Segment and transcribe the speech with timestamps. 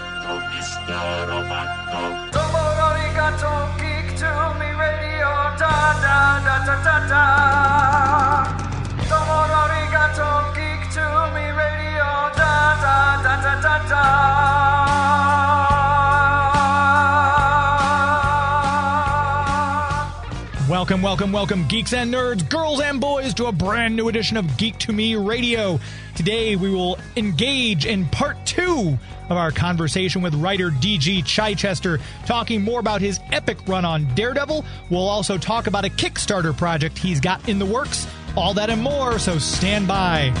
[0.00, 1.26] romanto, Mr.
[1.28, 2.30] Romanto.
[2.32, 2.58] Domo
[2.88, 7.24] arigato, geek to me radio, da da da da da da.
[9.08, 15.59] Domo arigato, geek to me radio, da da da da da da.
[20.90, 24.56] Welcome, welcome, welcome, geeks and nerds, girls and boys, to a brand new edition of
[24.56, 25.78] Geek to Me Radio.
[26.16, 28.98] Today we will engage in part two
[29.28, 34.64] of our conversation with writer DG Chichester, talking more about his epic run on Daredevil.
[34.90, 38.08] We'll also talk about a Kickstarter project he's got in the works.
[38.36, 40.32] All that and more, so stand by.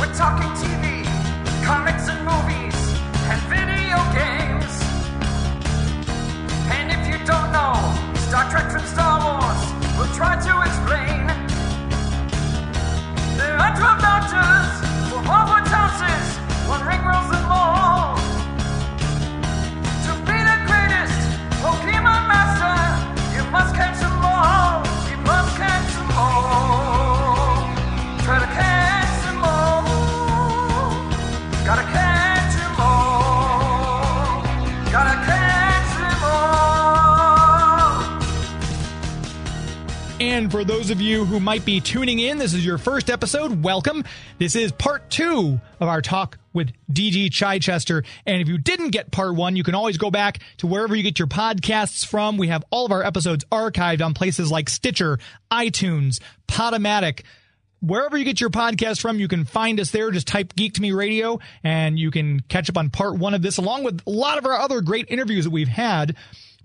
[0.00, 1.04] We're talking TV,
[1.62, 2.74] comics and movies,
[3.28, 4.25] and video games.
[7.26, 7.74] Don't know
[8.28, 9.60] Star Trek from Star Wars,
[9.98, 11.26] we'll try to explain.
[13.36, 17.65] There are 12 doctors four Hogwarts houses, one ring rules them all.
[40.36, 43.64] And for those of you who might be tuning in, this is your first episode.
[43.64, 44.04] Welcome.
[44.36, 48.04] This is part two of our talk with DG Chichester.
[48.26, 51.02] And if you didn't get part one, you can always go back to wherever you
[51.02, 52.36] get your podcasts from.
[52.36, 55.18] We have all of our episodes archived on places like Stitcher,
[55.50, 57.22] iTunes, Podomatic.
[57.80, 60.10] Wherever you get your podcast from, you can find us there.
[60.10, 63.40] Just type Geek to Me Radio and you can catch up on part one of
[63.40, 66.14] this along with a lot of our other great interviews that we've had.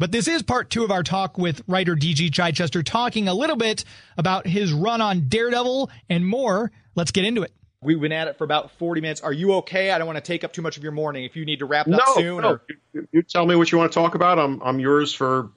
[0.01, 3.55] But this is part two of our talk with writer DG Chichester, talking a little
[3.55, 3.85] bit
[4.17, 6.71] about his run on Daredevil and more.
[6.95, 7.53] Let's get into it.
[7.83, 9.21] We've been at it for about 40 minutes.
[9.21, 9.91] Are you okay?
[9.91, 11.25] I don't want to take up too much of your morning.
[11.25, 12.49] If you need to wrap it up soon, no.
[12.49, 12.61] or
[12.93, 14.39] You, you tell me what you want to talk about.
[14.39, 15.51] I'm I'm yours for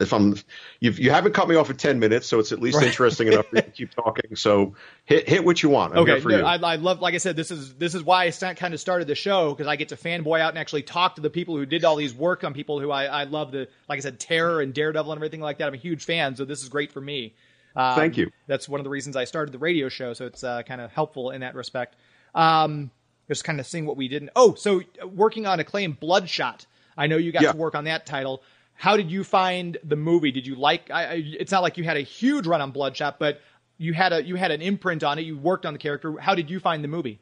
[0.00, 0.34] if I'm
[0.80, 2.86] you've, you haven't cut me off at ten minutes, so it's at least Right.
[2.86, 4.36] interesting enough for you to keep talking.
[4.36, 5.92] So hit hit what you want.
[5.94, 6.44] I'm okay, for no, you.
[6.44, 7.00] I, I love.
[7.00, 9.66] Like I said, this is this is why I kind of started the show because
[9.66, 12.14] I get to fanboy out and actually talk to the people who did all these
[12.14, 13.52] work on people who I, I love.
[13.52, 15.68] The like I said, Terror and Daredevil and everything like that.
[15.68, 17.34] I'm a huge fan, so this is great for me.
[17.76, 18.30] Um, Thank you.
[18.48, 20.90] That's one of the reasons I started the radio show, so it's uh, kind of
[20.90, 21.94] helpful in that respect.
[22.34, 22.90] Um,
[23.28, 24.30] just kind of seeing what we didn't.
[24.34, 26.66] Oh, so working on Acclaim Bloodshot.
[26.96, 27.52] I know you got Yeah.
[27.52, 28.42] to work on that title.
[28.80, 30.32] How did you find the movie?
[30.32, 30.90] Did you like?
[30.90, 33.40] I, I, it's not like you had a huge run on Bloodshot, but
[33.78, 35.22] you had a you had an imprint on it.
[35.22, 36.18] You worked on the character.
[36.18, 37.20] How did you find the movie?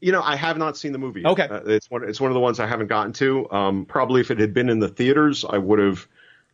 [0.00, 1.24] you know, I have not seen the movie.
[1.24, 1.44] Okay.
[1.44, 3.50] Uh, it's one it's one of the ones I haven't gotten to.
[3.50, 6.06] Um, probably if it had been in the theaters, I would have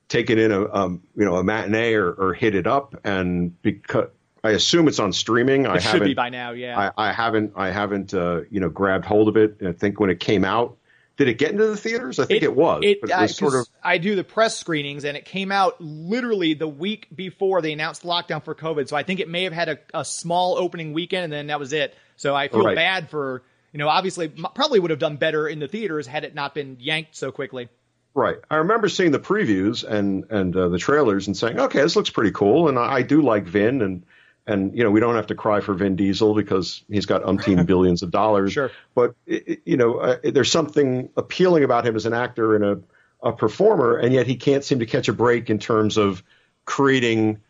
[0.08, 2.96] taken in a um, you know a matinee or, or hit it up.
[3.04, 4.08] And because
[4.42, 6.50] I assume it's on streaming, I It should haven't be by now.
[6.52, 6.92] Yeah.
[6.96, 9.56] I, I haven't I haven't uh, you know grabbed hold of it.
[9.64, 10.76] I think when it came out,
[11.16, 12.18] did it get into the theaters?
[12.18, 12.82] I think it, was.
[12.84, 15.24] It, but it I- was sort 'cause of I do the press screenings, and it
[15.24, 18.88] came out literally the week before they announced lockdown for COVID.
[18.88, 21.58] So I think it may have had a, a small opening weekend, and then that
[21.58, 21.94] was it.
[22.16, 22.76] So I feel Right.
[22.76, 23.88] bad for you know.
[23.88, 27.30] Obviously, probably would have done better in the theaters had it not been yanked so
[27.32, 27.68] quickly.
[28.14, 28.36] right.
[28.50, 32.10] I remember seeing the previews and and uh, the trailers and saying, okay, this looks
[32.10, 34.04] pretty cool, and I, I do like Vin and.
[34.48, 37.66] And you know we don't have to cry for Vin Diesel because he's got umpteen
[37.72, 38.52] billions of dollars.
[38.52, 38.70] Sure.
[38.94, 43.32] But you know uh, there's something appealing about him as an actor and a, a
[43.32, 46.22] performer, and yet he can't seem to catch a break in terms of
[46.64, 47.40] creating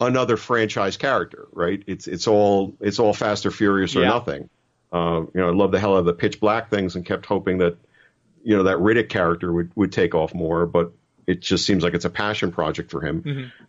[0.00, 1.46] another franchise character.
[1.52, 1.82] Right?
[1.86, 4.08] It's it's all it's all Fast or Furious or Yeah.
[4.08, 4.48] nothing.
[4.92, 7.26] Uh, you know, I love the hell out of the Pitch Black things, and kept
[7.26, 7.76] hoping that
[8.42, 10.92] you know that Riddick character would would take off more, but
[11.26, 13.22] it just seems like it's a passion project for him.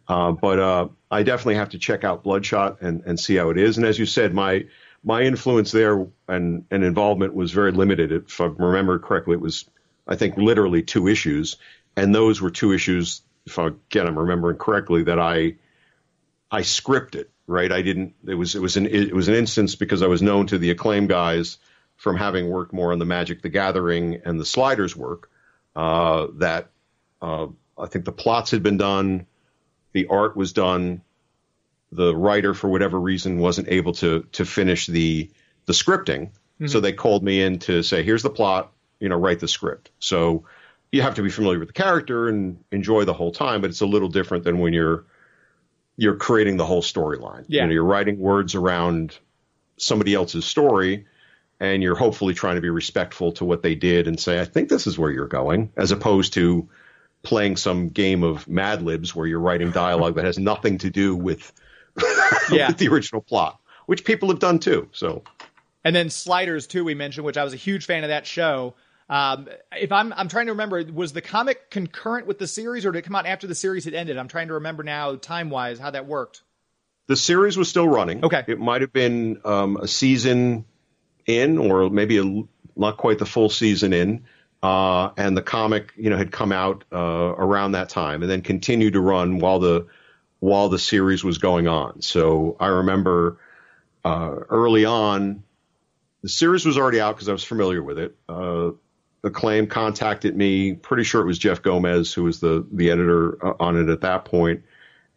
[0.08, 3.58] Uh, but uh, I definitely have to check out Bloodshot and and see how it
[3.58, 3.78] is.
[3.78, 4.66] And as you said, my
[5.04, 8.12] my influence there and and involvement was very limited.
[8.12, 9.66] If I remember correctly, it was
[10.08, 11.58] I think literally two issues,
[11.96, 13.22] and those were two issues.
[13.46, 15.56] If I, again I'm remembering correctly, that I
[16.52, 17.72] I scripted right.
[17.72, 18.14] I didn't.
[18.28, 20.70] It was it was an it was an instance because I was known to the
[20.70, 21.58] acclaim guys
[21.96, 25.32] from having worked more on the Magic the Gathering and the Sliders work.
[25.76, 26.72] Uh, that
[27.22, 27.48] uh,
[27.78, 29.26] I think the plots had been done,
[29.94, 31.02] the art was done.
[31.92, 35.30] The writer, for whatever reason, wasn't able to to finish the
[35.66, 36.32] the scripting,
[36.66, 38.74] so they called me in to say, "Here's the plot.
[39.00, 40.44] You know, write the script." So
[40.92, 43.82] you have to be familiar with the character and enjoy the whole time, but it's
[43.82, 45.06] a little different than when you're
[45.96, 47.46] you're creating the whole storyline.
[47.48, 47.62] Yeah.
[47.62, 49.18] You know, you're writing words around
[49.78, 51.06] somebody else's story
[51.60, 54.70] and you're hopefully trying to be respectful to what they did and say, I think
[54.70, 56.70] this is where you're going, as opposed to
[57.24, 61.16] playing some game of Mad Libs where you're writing dialogue that has nothing to do
[61.16, 61.52] with,
[62.52, 62.68] Yeah.
[62.68, 64.88] with the original plot, which people have done too.
[64.94, 65.24] So
[65.84, 66.84] and then Sliders too.
[66.84, 68.76] We mentioned, which I was a huge fan of that show.
[69.10, 72.92] Um, if I'm, I'm trying to remember, was the comic concurrent with the series, or
[72.92, 74.18] did it come out after the series had ended?
[74.18, 76.42] I'm trying to remember now, time wise, how that worked.
[77.08, 78.26] The series was still running.
[78.26, 78.44] Okay.
[78.48, 80.66] It might have been um, a season
[81.26, 82.44] in, or maybe a,
[82.76, 84.26] not quite the full season in.
[84.64, 88.42] Uh, and the comic, you know, had come out uh, around that time, and then
[88.42, 89.88] continued to run while the
[90.40, 92.02] while the series was going on.
[92.02, 93.40] So I remember
[94.04, 95.44] uh, early on,
[96.22, 98.16] the series was already out because I was familiar with it.
[98.28, 98.72] Uh,
[99.24, 100.74] Acclaim contacted me.
[100.74, 104.02] Pretty sure it was Jeff Gomez who was the the editor uh, on it at
[104.02, 104.60] that point.
[104.60, 104.64] point,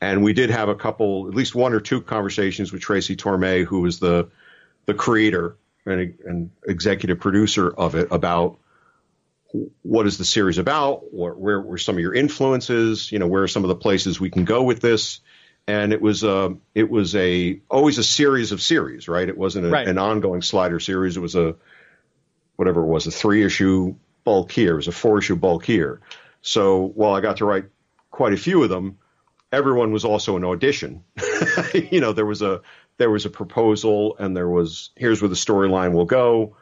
[0.01, 3.65] and we did have a couple, at least one or two conversations with Tracy Torme,
[3.65, 4.29] who was the
[4.87, 8.59] the creator and, and executive producer of it, about
[9.82, 11.12] what is the series about?
[11.12, 13.11] Where, where were some of your influences?
[13.11, 15.20] You know, where are some of the places we can go with this?
[15.67, 19.29] And it was a, it was a always a series of series, right?
[19.29, 19.87] It wasn't a, Right.
[19.88, 21.17] an ongoing slider series.
[21.17, 21.56] It was a
[22.56, 23.94] whatever it was, a three issue
[24.25, 24.73] bulk here.
[24.73, 26.00] It was a four issue bulk here.
[26.43, 27.67] So while I got to write
[28.11, 28.99] quite a few of them,
[29.53, 31.05] everyone was also an audition.
[31.75, 32.62] you know, there was a
[32.99, 36.56] there was a proposal, and there was here's where the storyline will go,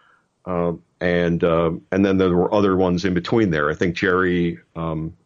[0.44, 3.70] um, and um, and then there were other ones in between there.
[3.70, 5.16] I think Jerry, um,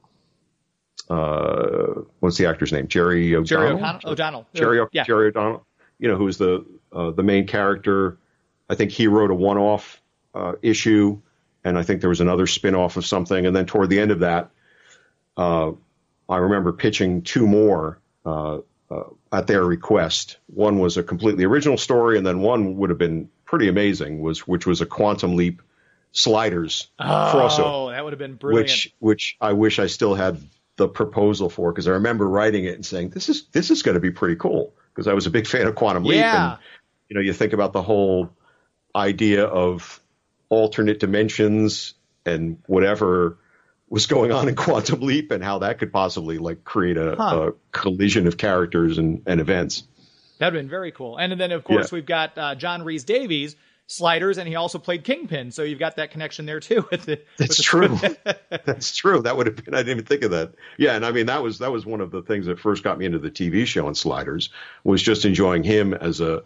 [1.08, 2.88] uh, what's the actor's name?
[2.88, 3.44] Jerry O'Donnell.
[3.44, 4.00] Jerry O'Connell.
[4.04, 4.46] O'Donnell.
[4.54, 5.04] Jerry, O- yeah.
[5.04, 5.66] Jerry O'Donnell,
[5.98, 8.18] you know, who's the uh, the main character.
[8.68, 10.00] I think he wrote a one-off
[10.34, 11.20] uh, issue,
[11.64, 13.44] and I think there was another spin-off of something.
[13.46, 14.50] And then toward the end of that,
[15.36, 15.72] uh,
[16.28, 18.58] I remember pitching two more uh,
[18.90, 20.38] uh, at their request.
[20.46, 24.48] One was a completely original story, and then one would have been pretty amazing, was
[24.48, 25.60] which was a Quantum Leap
[26.12, 28.66] Sliders crossover Oh, that would have been brilliant.
[28.70, 30.38] which which I wish I still had
[30.76, 33.94] the proposal for because I remember writing it and saying this is this is going
[33.94, 36.52] to be pretty cool because I was a big fan of Quantum Leap Yeah.
[36.52, 36.58] and
[37.10, 38.30] you know you think about the whole
[38.96, 40.00] idea of
[40.48, 41.94] alternate dimensions
[42.26, 43.38] and whatever
[43.88, 47.48] was going on in Quantum Leap and how that could possibly like create a, Huh.
[47.48, 49.84] a collision of characters and, and events.
[50.42, 51.16] That'd been very cool.
[51.16, 51.96] And then, of course, Yeah.
[51.96, 53.56] we've got uh, John Rhys-Davies,
[53.86, 55.50] Sliders, and he also played Kingpin.
[55.50, 56.86] So you've got that connection there too.
[56.90, 58.34] With the, That's with the- true.
[58.64, 59.20] That's true.
[59.22, 59.74] That would have been.
[59.74, 60.54] I didn't even think of that.
[60.78, 62.98] Yeah, and I mean that was that was one of the things that first got
[62.98, 64.50] me into the TV show on Sliders
[64.84, 66.42] was just enjoying him as a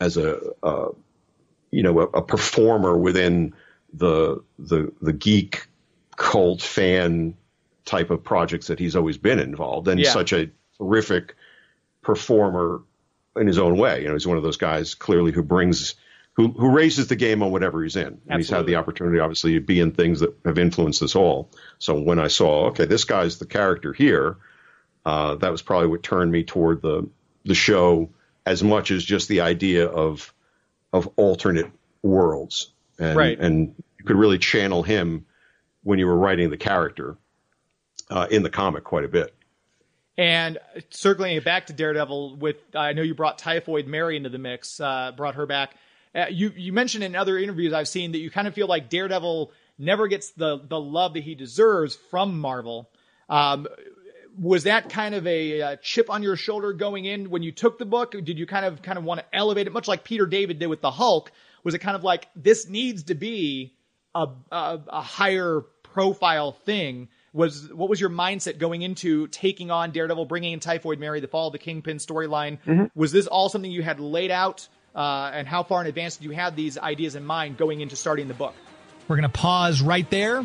[0.00, 0.88] as a uh,
[1.70, 3.54] you know a, a performer within
[3.92, 5.68] the the the geek
[6.16, 7.34] cult fan
[7.84, 10.10] type of projects that he's always been involved and Yeah.
[10.12, 11.36] such a terrific
[12.02, 12.82] performer
[13.40, 14.02] in his own way.
[14.02, 15.94] You know, he's one of those guys clearly who brings
[16.34, 18.20] who who raises the game on whatever he's in.
[18.28, 21.50] And he's had the opportunity obviously to be in things that have influenced us all.
[21.78, 24.36] So when I saw, okay, this guy's the character here,
[25.04, 27.08] uh, that was probably what turned me toward the
[27.44, 28.10] the show
[28.46, 30.32] as much as just the idea of
[30.92, 31.70] of alternate
[32.02, 32.72] worlds.
[32.98, 33.38] And Right.
[33.38, 35.26] and you could really channel him
[35.82, 37.16] when you were writing the character
[38.10, 39.34] uh, in the comic quite a bit.
[40.18, 40.58] And
[40.90, 44.80] circling it back to Daredevil, with I know you brought Typhoid Mary into the mix,
[44.80, 45.76] uh, brought her back.
[46.12, 48.90] Uh, you you mentioned in other interviews I've seen that you kind of feel like
[48.90, 52.90] Daredevil never gets the the love that he deserves from Marvel.
[53.28, 53.68] Um,
[54.36, 57.78] was that kind of a, uh chip on your shoulder going in when you took
[57.78, 58.10] the book?
[58.10, 60.66] Did you kind of kind of want to elevate it, much like Peter David did
[60.66, 61.30] with the Hulk?
[61.62, 63.72] Was it kind of like this needs to be
[64.16, 67.08] a a, a higher profile thing?
[67.32, 71.28] Was what was your mindset going into taking on Daredevil, bringing in Typhoid Mary, the
[71.28, 72.58] fall of the Kingpin storyline?
[72.94, 76.24] Was this all something you had laid out, uh, and how far in advance did
[76.24, 78.54] you have these ideas in mind going into starting the book?
[79.08, 80.44] We're going to pause right there,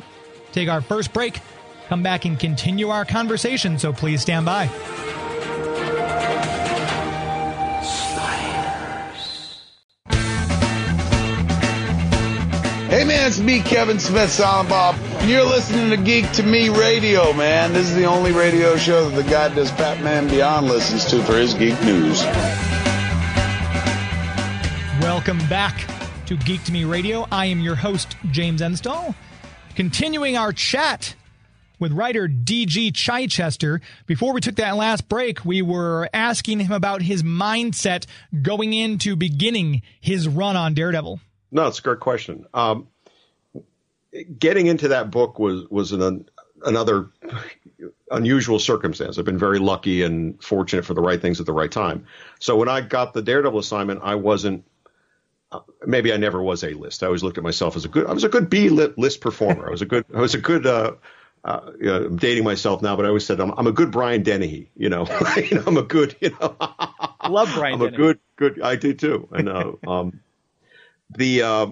[0.51, 1.39] take our first break,
[1.87, 4.69] come back and continue our conversation, so please stand by.
[12.93, 14.95] Hey man, it's me, Kevin Smith, Silent Bob.
[15.23, 17.73] You're listening to Geek to Me Radio, man.
[17.73, 21.35] This is the only radio show that the guy does Batman Beyond listens to for
[21.35, 22.21] his geek news.
[25.01, 25.89] Welcome back
[26.27, 27.27] to Geek to Me Radio.
[27.31, 29.15] I am your host, James Enstall.
[29.73, 31.15] Continuing our chat
[31.79, 32.91] with writer D.G.
[32.91, 33.81] Chichester.
[34.05, 38.05] Before we took that last break, we were asking him about his mindset
[38.43, 41.19] going into beginning his run on Daredevil.
[41.53, 42.45] No, it's a great question.
[42.53, 42.87] Um,
[44.39, 46.27] getting into that book was was an
[46.65, 47.09] another
[48.09, 49.17] unusual circumstance.
[49.17, 52.07] I've been very lucky and fortunate for the right things at the right time.
[52.39, 54.65] So when I got the Daredevil assignment, I wasn't.
[55.51, 57.03] Uh, maybe I never was a list.
[57.03, 58.07] I always looked at myself as a good.
[58.07, 59.67] I was a good B list performer.
[59.67, 60.05] I was a good.
[60.13, 60.65] I was a good.
[60.65, 60.95] Uh,
[61.45, 63.91] uh, you know, I'm dating myself now, but I always said I'm, I'm a good
[63.91, 64.71] Brian Dennehy.
[64.75, 65.05] You know,
[65.37, 66.15] you know I'm a good.
[66.19, 66.55] You know,
[67.29, 68.61] Love Brian I'm a good, good.
[68.61, 69.27] I do too.
[69.31, 70.21] And uh, um,
[71.17, 71.67] the uh,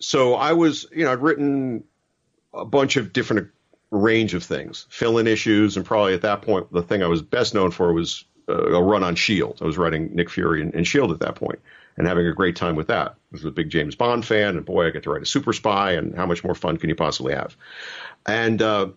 [0.00, 1.84] so I was you know I'd written
[2.54, 3.48] a bunch of different
[3.90, 7.22] range of things, fill in issues, and probably at that point the thing I was
[7.22, 9.58] best known for was uh, a run on Shield.
[9.60, 11.60] I was writing Nick Fury and, and Shield at that point
[11.98, 13.08] and having a great time with that.
[13.08, 15.52] I was a big James Bond fan, and boy, I get to write a super
[15.52, 17.56] spy, and how much more fun can you possibly have?
[18.24, 18.88] And uh,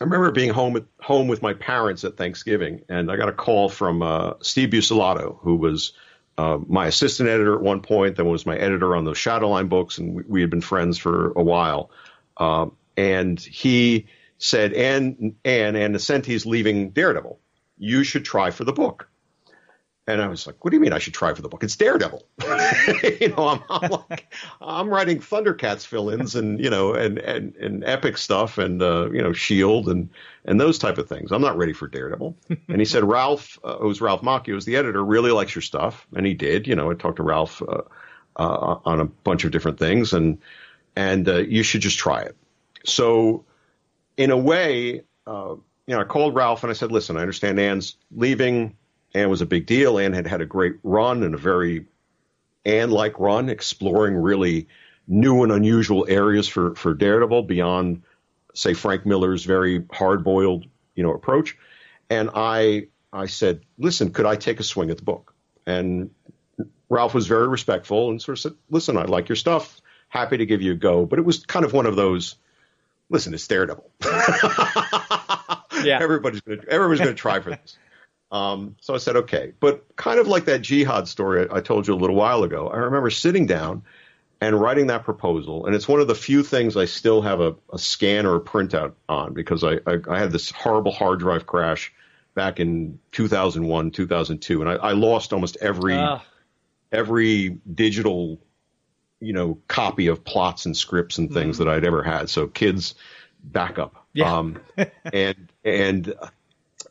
[0.00, 3.32] I remember being home at home with my parents at Thanksgiving, and I got a
[3.32, 5.94] call from uh, Steve Buccellato, who was
[6.38, 9.98] uh, my assistant editor at one point, then was my editor on those Shadowline books,
[9.98, 11.90] and we, we had been friends for a while.
[12.36, 14.06] Um, and he
[14.38, 17.40] said, "Ann, Ann, Ann Nocenti's leaving Daredevil.
[17.76, 19.10] You should try for the book."
[20.08, 21.62] And I was like, "What do you mean I should try for the book?
[21.62, 22.26] It's Daredevil."
[23.20, 27.84] you know, I'm, I'm, like, I'm writing Thundercats fill-ins and you know, and and, and
[27.84, 30.08] epic stuff and uh, you know, Shield and
[30.46, 31.30] and those type of things.
[31.30, 32.34] I'm not ready for Daredevil.
[32.68, 36.06] and he said, "Ralph, uh, who's Ralph Macchio, who's the editor, really likes your stuff,"
[36.16, 36.66] and he did.
[36.66, 37.82] You know, I talked to Ralph uh,
[38.36, 40.38] uh, on a bunch of different things, and
[40.96, 42.34] and uh, you should just try it.
[42.86, 43.44] So,
[44.16, 47.60] in a way, uh, you know, I called Ralph and I said, "Listen, I understand
[47.60, 48.74] Ann's leaving."
[49.18, 49.98] Ann was a big deal.
[49.98, 51.86] and had had a great run and a very
[52.64, 54.68] and like run, exploring really
[55.06, 58.02] new and unusual areas for, for Daredevil beyond,
[58.54, 61.56] say, Frank Miller's very hard boiled, you know, approach.
[62.10, 65.34] And I I said, listen, could I take a swing at the book?
[65.66, 66.10] And
[66.90, 69.80] Ralph was very respectful and sort of said, listen, I like your stuff.
[70.08, 71.06] Happy to give you a go.
[71.06, 72.36] But it was kind of one of those,
[73.08, 73.90] listen, it's Daredevil.
[75.84, 75.98] yeah.
[76.00, 77.78] Everybody's gonna everybody's gonna try for this.
[78.30, 79.52] Um, so I said, okay.
[79.60, 82.76] But kind of like that jihad story I told you a little while ago, I
[82.76, 83.82] remember sitting down
[84.40, 85.66] and writing that proposal.
[85.66, 88.40] And it's one of the few things I still have a, a scan or a
[88.40, 91.92] printout on because I, I, I, had this horrible hard drive crash
[92.34, 94.60] back in 2001, 2002.
[94.60, 96.18] And I, I lost almost every, uh.
[96.92, 98.40] every digital,
[99.20, 101.58] you know, copy of plots and scripts and things mm.
[101.60, 102.30] that I'd ever had.
[102.30, 102.94] So kids
[103.42, 104.06] back up.
[104.12, 104.36] Yeah.
[104.36, 104.60] Um,
[105.12, 106.14] and, and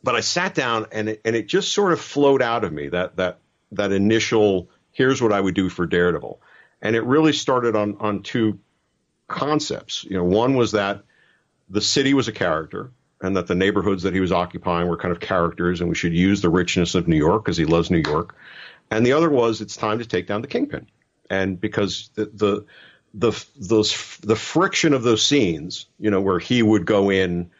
[0.02, 2.88] but I sat down and it, and it just sort of flowed out of me
[2.88, 3.38] that that
[3.72, 6.40] that initial here's what I would do for Daredevil,
[6.82, 8.58] and it really started on on two
[9.26, 10.04] concepts.
[10.04, 11.02] You know, one was that
[11.68, 12.90] the city was a character
[13.20, 16.14] and that the neighborhoods that he was occupying were kind of characters and we should
[16.14, 18.34] use the richness of New York because he loves New York.
[18.90, 20.86] And the other was it's time to take down the kingpin.
[21.28, 22.64] And because the, the
[23.14, 27.50] the those the friction of those scenes, you know, where he would go in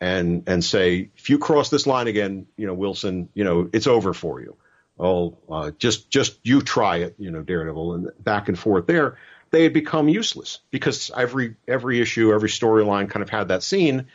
[0.00, 3.86] and and say, if you cross this line again, you know, Wilson, you know, it's
[3.86, 4.56] over for you.
[4.98, 9.18] Oh, uh, just just you try it, you know, Daredevil, and back and forth there.
[9.50, 14.06] They had become useless because every every issue, every storyline kind of had that scene,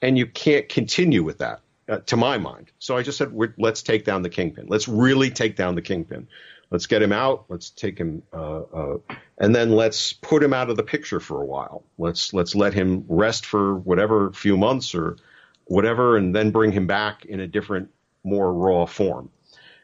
[0.00, 2.72] and you can't continue with that, uh, to my mind.
[2.78, 4.66] So I just said, let's take down the kingpin.
[4.68, 6.28] Let's really take down the kingpin.
[6.72, 7.44] Let's get him out.
[7.50, 8.98] Let's take him, uh, uh,
[9.36, 11.84] and then let's put him out of the picture for a while.
[11.98, 15.18] Let's let's let him rest for whatever few months or
[15.66, 17.90] whatever, and then bring him back in a different,
[18.24, 19.28] more raw form.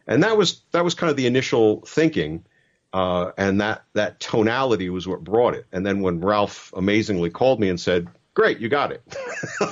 [0.07, 2.47] And that was that was kind of the initial thinking,
[2.95, 5.67] uh, and that that tonality was what brought it.
[5.71, 9.03] And then when Ralph amazingly called me and said, "Great, you got it,"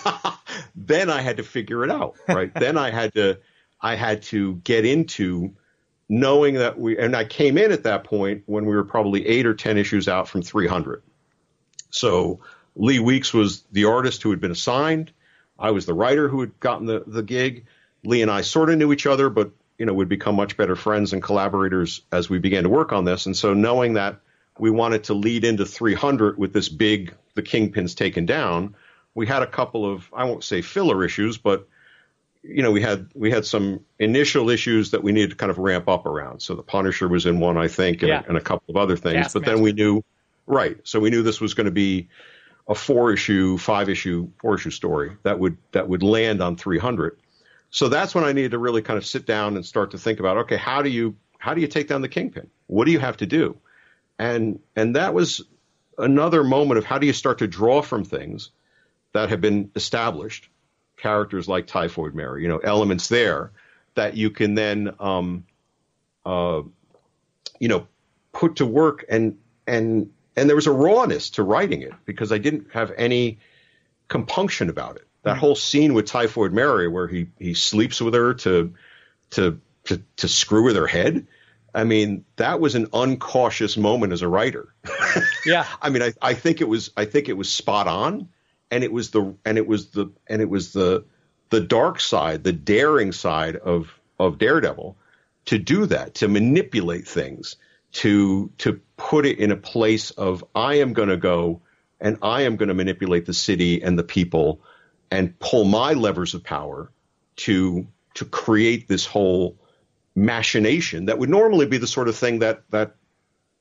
[0.76, 2.16] then I had to figure it out.
[2.28, 2.52] Right?
[2.60, 3.38] then I had to
[3.80, 5.54] I had to get into
[6.08, 9.46] knowing that we, and I came in at that point when we were probably eight
[9.46, 11.02] or 10 issues out from 300.
[11.90, 12.40] So
[12.76, 15.12] Lee Weeks was the artist who had been assigned.
[15.58, 17.66] I was the writer who had gotten the, the gig.
[18.04, 20.76] Lee and I sort of knew each other, but, you know, we'd become much better
[20.76, 23.26] friends and collaborators as we began to work on this.
[23.26, 24.20] And so knowing that
[24.58, 28.76] we wanted to lead into 300 with this big, the kingpins taken down,
[29.14, 31.66] we had a couple of, I won't say filler issues, but
[32.42, 35.58] you know, we had we had some initial issues that we needed to kind of
[35.58, 36.40] ramp up around.
[36.40, 38.22] So the Punisher was in one, I think, and, yeah.
[38.28, 39.32] and a, couple of other things.
[39.32, 40.02] but then we knew,
[40.46, 40.78] right?
[40.84, 42.08] So we knew this was going to be
[42.68, 47.18] a four issue, five issue, four issue story that would that would land on 300.
[47.70, 50.20] So that's when I needed to really kind of sit down and start to think
[50.20, 52.48] about, okay, how do you how do you take down the kingpin?
[52.66, 53.56] What do you have to do?
[54.18, 55.42] And and that was
[55.98, 58.50] another moment of how do you start to draw from things
[59.12, 60.48] that have been established
[61.06, 63.52] characters like Typhoid Mary, you know, elements there
[63.94, 65.44] that you can then, um,
[66.24, 66.62] uh,
[67.60, 67.86] you know,
[68.32, 72.38] put to work and and and there was a rawness to writing it because I
[72.38, 73.38] didn't have any
[74.08, 75.06] compunction about it.
[75.22, 75.40] That mm-hmm.
[75.40, 78.74] whole scene with Typhoid Mary where he he sleeps with her to
[79.30, 81.28] to to, to screw with her head.
[81.72, 84.74] I mean, that was an uncautious moment as a writer.
[85.46, 85.66] yeah.
[85.82, 88.28] I mean, I, I think it was I think it was spot on
[88.70, 91.04] and it was the and it was the and it was the
[91.50, 94.96] the dark side, the daring side of of Daredevil
[95.46, 97.56] to do that, to manipulate things,
[97.92, 101.60] to to put it in a place of I am going to go
[102.00, 104.60] and I am going to manipulate the city and the people
[105.10, 106.90] and pull my levers of power
[107.36, 109.56] to to create this whole
[110.14, 112.96] machination that would normally be the sort of thing that that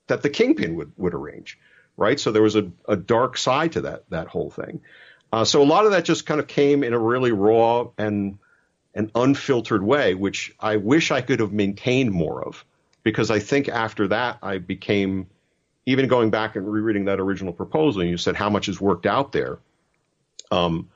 [0.07, 1.59] that the kingpin would would arrange,
[1.97, 2.19] right?
[2.19, 4.81] So there was a, a dark side to that that whole thing.
[5.31, 8.37] Uh, so a lot of that just kind of came in a really raw and
[8.93, 12.63] an unfiltered way, which I wish I could have maintained more of,
[13.03, 15.27] because I think after that I became
[15.85, 18.01] even going back and rereading that original proposal.
[18.01, 19.59] And you said how much is worked out there.
[20.51, 20.89] Um,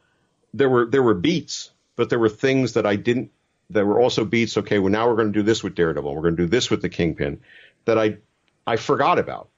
[0.53, 3.31] there were there were beats, but there were things that I didn't.
[3.69, 4.57] There were also beats.
[4.57, 6.15] Okay, well now we're going to do this with Daredevil.
[6.15, 7.41] We're going to do this with the Kingpin.
[7.85, 8.17] That I
[8.65, 9.49] I forgot about,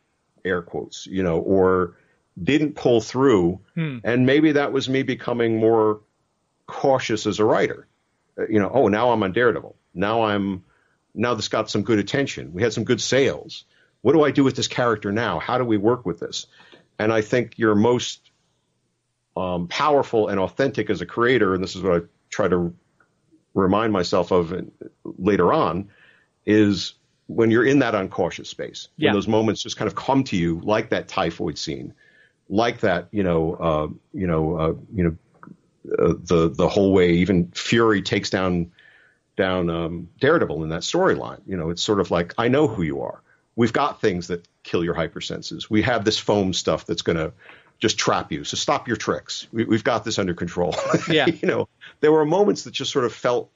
[0.45, 1.95] air quotes, you know, or
[2.41, 3.59] didn't pull through.
[3.75, 3.97] Hmm.
[4.03, 6.01] And maybe that was me becoming more
[6.65, 7.87] cautious as a writer.
[8.37, 9.75] Uh, you know, oh, now I'm on Daredevil.
[9.93, 10.63] Now I'm
[11.13, 12.53] now this got some good attention.
[12.53, 13.65] We had some good sales.
[14.01, 15.39] What do I do with this character now?
[15.39, 16.47] How do we work with this?
[16.97, 18.31] And I think you're most
[19.35, 22.73] um, powerful and authentic as a creator, and this is what I try to
[23.53, 24.53] remind myself of
[25.03, 25.89] later on,
[26.45, 26.93] is
[27.35, 29.09] when you're in that uncautious space, yeah.
[29.09, 31.93] when those moments just kind of come to you, like that typhoid scene,
[32.49, 35.17] like that, you know, uh, you know, uh, you know,
[35.97, 38.71] uh, the the whole way even Fury takes down
[39.37, 41.41] down um, Daredevil in that storyline.
[41.47, 43.21] You know, it's sort of like I know who you are.
[43.55, 45.69] We've got things that kill your hypersenses.
[45.69, 47.33] We have this foam stuff that's going to
[47.79, 48.43] just trap you.
[48.43, 49.47] So stop your tricks.
[49.51, 50.75] We, have got this under control.
[51.09, 51.25] Yeah.
[51.25, 51.67] you know,
[51.99, 53.51] there were moments that just sort of felt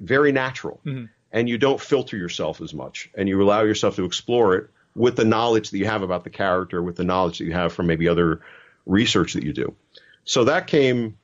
[0.00, 1.04] very natural, mm-hmm.
[1.32, 5.16] And you don't filter yourself as much, and you allow yourself to explore it with
[5.16, 7.86] the knowledge that you have about the character, with the knowledge that you have from
[7.86, 8.40] maybe other
[8.86, 9.74] research that you do.
[10.24, 11.18] So that came,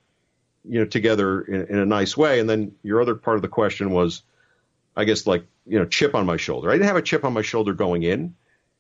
[0.65, 2.39] you know, together in, in a nice way.
[2.39, 4.23] And then your other part of the question was,
[4.97, 6.71] I guess, like you know, chip on my shoulder.
[6.71, 8.35] I didn't have a chip on my shoulder going in.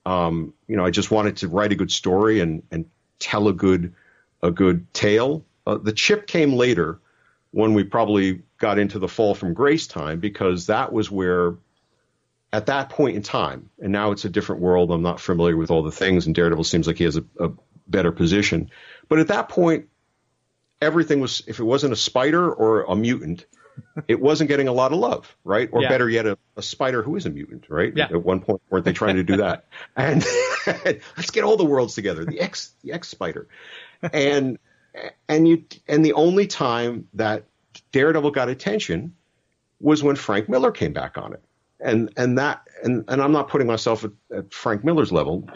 [0.05, 2.85] Um, you know, I just wanted to write a good story and and
[3.19, 3.95] tell a good
[4.43, 5.45] a good tale.
[5.67, 6.99] Uh, the chip came later
[7.53, 11.55] when we probably got into the fall from grace time because that was where
[12.53, 14.91] at that point in time, and now it's a different world.
[14.91, 17.51] I'm not familiar with all the things, and Daredevil seems like he has a, a
[17.87, 18.71] better position.
[19.09, 19.89] But at that point,
[20.81, 23.47] everything was if it wasn't a spider or a mutant,
[24.07, 25.69] it wasn't getting a lot of love, right?
[25.73, 25.89] Or yeah.
[25.89, 27.93] better yet, a, a, spider who is a mutant, right?
[27.97, 28.05] Yeah.
[28.05, 29.67] At one point, weren't they trying to do that?
[29.97, 30.25] and
[31.17, 32.25] let's get all the worlds together.
[32.27, 33.49] The X, the X spider,
[34.13, 34.59] and
[35.29, 37.45] and you and the only time that
[37.93, 39.15] Daredevil got attention
[39.81, 41.43] was when Frank Miller came back on it,
[41.81, 45.49] and and that and and I'm not putting myself at, at Frank Miller's level.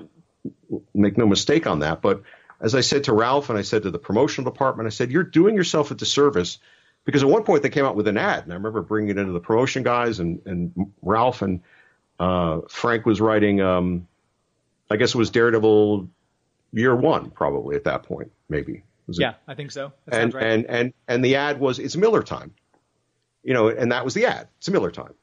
[0.95, 2.23] Make no mistake on that, but
[2.61, 5.23] as I said to Ralph and I said to the promotional department, I said, you're
[5.23, 6.59] doing yourself a disservice
[7.05, 9.19] because at one point they came out with an ad, and I remember bringing it
[9.19, 11.61] into the promotion guys and and Ralph and
[12.19, 13.61] uh, Frank was writing.
[13.61, 14.09] Um,
[14.91, 16.09] I guess it was Daredevil
[16.73, 18.83] year one, probably at that point, maybe.
[19.09, 19.93] Yeah, I think so.
[20.09, 20.45] and right.
[20.45, 22.55] and and and the ad was it's Miller time,
[23.43, 24.49] you know, and that was the ad.
[24.59, 25.15] It's Miller time,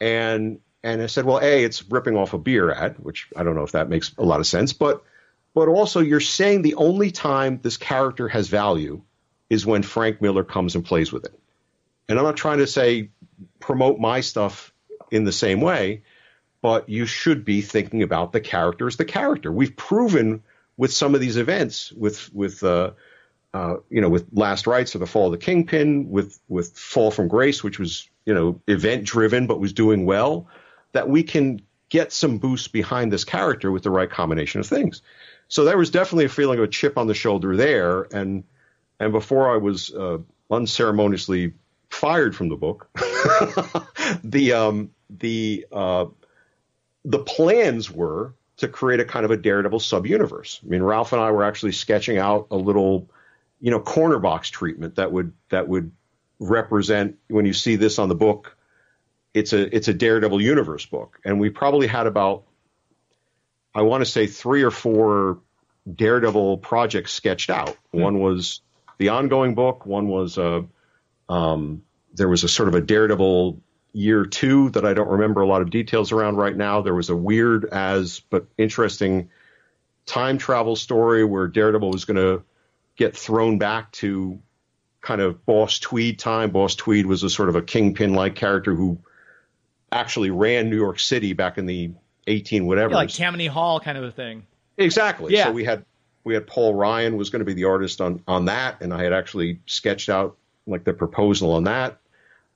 [0.00, 3.54] and and I said, well, a it's ripping off a beer ad, which I don't
[3.54, 5.02] know if that makes a lot of sense, but
[5.54, 9.02] but also you're saying the only time this character has value
[9.50, 11.38] is when Frank Miller comes and plays with it.
[12.08, 13.10] And I'm not trying to say
[13.60, 14.72] promote my stuff
[15.10, 16.02] in the same way,
[16.62, 19.50] but you should be thinking about the character as the character.
[19.50, 20.42] We've proven
[20.76, 22.92] with some of these events, with with uh,
[23.54, 27.10] uh, you know, with Last Rites or the Fall of the Kingpin, with with Fall
[27.10, 30.48] from Grace, which was you know event driven but was doing well,
[30.92, 35.02] that we can get some boost behind this character with the right combination of things.
[35.48, 38.44] So there was definitely a feeling of a chip on the shoulder there, and
[39.00, 40.18] and before I was uh,
[40.50, 41.54] unceremoniously
[41.90, 42.88] fired from the book,
[44.24, 46.06] the um, the uh,
[47.04, 50.60] the plans were to create a kind of a Daredevil sub-universe.
[50.64, 53.08] I mean, Ralph and I were actually sketching out a little,
[53.60, 55.92] you know, corner box treatment that would that would
[56.38, 58.56] represent when you see this on the book.
[59.34, 62.44] It's a it's a Daredevil universe book, and we probably had about
[63.74, 65.40] I want to say three or four
[65.92, 67.68] Daredevil projects sketched out.
[67.68, 68.00] Mm-hmm.
[68.00, 68.60] One was
[68.98, 69.86] the ongoing book.
[69.86, 70.66] One was a,
[71.28, 71.82] um,
[72.14, 73.60] there was a sort of a Daredevil
[73.92, 76.82] year two that I don't remember a lot of details around right now.
[76.82, 79.30] There was a weird as but interesting
[80.06, 82.42] time travel story where Daredevil was going to
[82.98, 84.38] get thrown back to
[85.00, 86.50] kind of Boss Tweed time.
[86.50, 88.98] Boss Tweed was a sort of a kingpin like character who
[89.90, 91.92] actually ran New York City back in the
[92.26, 92.90] 18 whatever.
[92.90, 94.46] Yeah, like Tammany Hall kind of a thing.
[94.76, 95.32] Exactly.
[95.32, 95.44] Yeah.
[95.44, 95.86] So we had
[96.24, 99.02] we had Paul Ryan was going to be the artist on on that, and I
[99.04, 101.98] had actually sketched out like the proposal on that.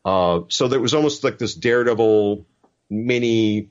[0.05, 2.45] Uh, so there was almost like this Daredevil
[2.91, 3.69] mini,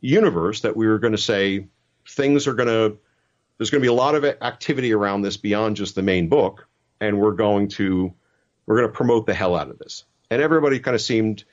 [0.00, 1.66] universe that we were going to say
[2.08, 2.98] things are going to
[3.58, 6.68] there's going to be a lot of activity around this beyond just the main book,
[7.00, 8.12] and we're going to
[8.66, 10.04] we're going to promote the hell out of this.
[10.30, 11.44] And everybody kind of seemed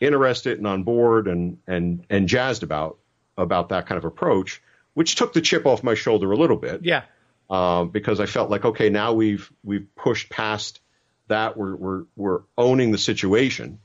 [0.00, 2.98] interested and on board and and and jazzed about
[3.36, 4.62] about that kind of approach,
[4.94, 6.84] which took the chip off my shoulder a little bit.
[6.84, 7.02] Yeah.
[7.50, 10.80] Um, because I felt like okay, now we've we've pushed past
[11.28, 11.56] that.
[11.56, 13.78] We're we're we're owning the situation.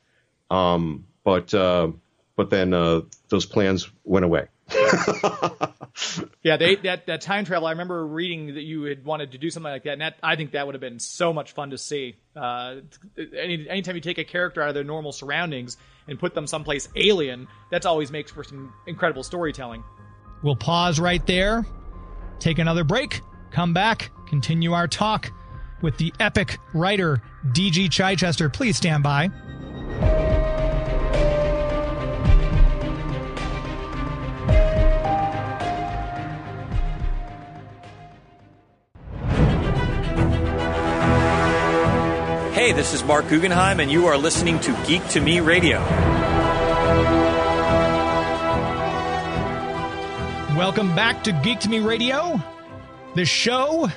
[0.49, 1.91] Um, but uh,
[2.35, 4.47] but then uh, those plans went away.
[6.43, 7.67] yeah, they that that time travel.
[7.67, 10.35] I remember reading that you had wanted to do something like that, and that, I
[10.35, 12.15] think that would have been so much fun to see.
[12.35, 12.77] Uh,
[13.17, 16.87] any anytime you take a character out of their normal surroundings and put them someplace
[16.95, 19.83] alien, that always makes for some incredible storytelling.
[20.43, 21.65] We'll pause right there,
[22.39, 25.31] take another break, come back, continue our talk
[25.81, 27.21] with the epic writer
[27.53, 27.89] D.G.
[27.89, 28.49] Chichester.
[28.49, 29.29] Please stand by.
[42.67, 45.79] Hey, this is Marc Guggenheim, and you are listening to Geek to Me Radio.
[50.53, 52.43] Welcome back to Geek to Me Radio.
[53.15, 53.87] The show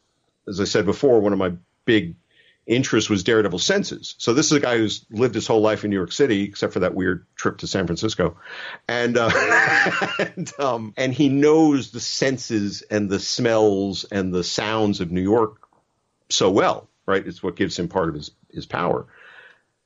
[0.47, 1.51] as I said before, one of my
[1.83, 2.15] big
[2.65, 4.15] interest was Daredevil senses.
[4.17, 6.73] So this is a guy who's lived his whole life in New York City, except
[6.73, 8.37] for that weird trip to San Francisco,
[8.87, 9.29] and uh,
[10.19, 15.21] and, um, and he knows the senses and the smells and the sounds of New
[15.21, 15.57] York
[16.29, 16.89] so well.
[17.07, 19.05] Right, it's what gives him part of his his power.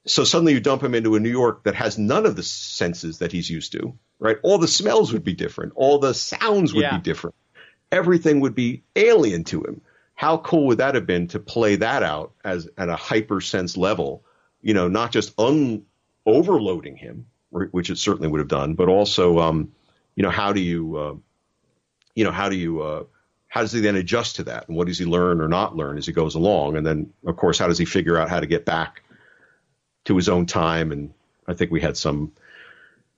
[0.07, 3.17] So suddenly you dump him into a New York that has none of the senses
[3.19, 3.93] that he's used to.
[4.19, 6.97] Right, all the smells would be different, all the sounds would Yeah.
[6.97, 7.35] be different,
[7.91, 9.81] everything would be alien to him
[10.19, 14.21] how cool would that have been to play that out as at a hypersense level
[14.61, 15.85] you know not just un
[16.25, 19.71] overloading him which it certainly would have done but also um
[20.15, 21.15] you know how do you uh,
[22.15, 23.03] you know how do you uh
[23.47, 24.67] how does he then adjust to that?
[24.67, 26.75] And what does he learn or not learn as he goes along?
[26.75, 29.01] And then of course how does he figure out how to get back
[30.05, 30.91] to his own time?
[30.91, 31.13] And
[31.47, 32.33] i think we had some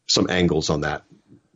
[0.05, 1.03] some angles on that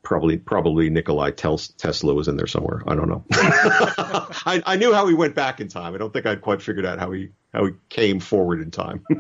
[0.06, 2.82] probably probably Nikolai Tesla was in there somewhere.
[2.88, 3.26] I don't know.
[3.32, 5.94] I, I knew how he went back in time.
[5.94, 9.06] I don't think I'd quite figured out how he how he came forward in time.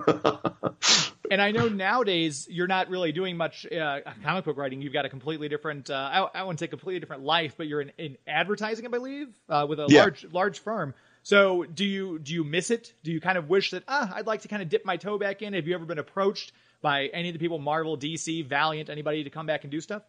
[1.32, 4.84] And I know nowadays you're not really doing much uh, comic book writing.
[4.84, 7.82] You've got a completely different, uh, I, I wouldn't say completely different life, but you're
[7.82, 10.02] in, in advertising, I believe, uh, with a Yeah.
[10.02, 10.94] large large firm.
[11.24, 12.94] So do you do you miss it?
[13.04, 15.18] Do you kind of wish that ah, I'd like to kind of dip my toe
[15.18, 15.54] back in?
[15.54, 16.52] Have you ever been approached
[16.84, 20.04] by any of the people, Marvel, DC, Valiant, anybody to come back and do stuff?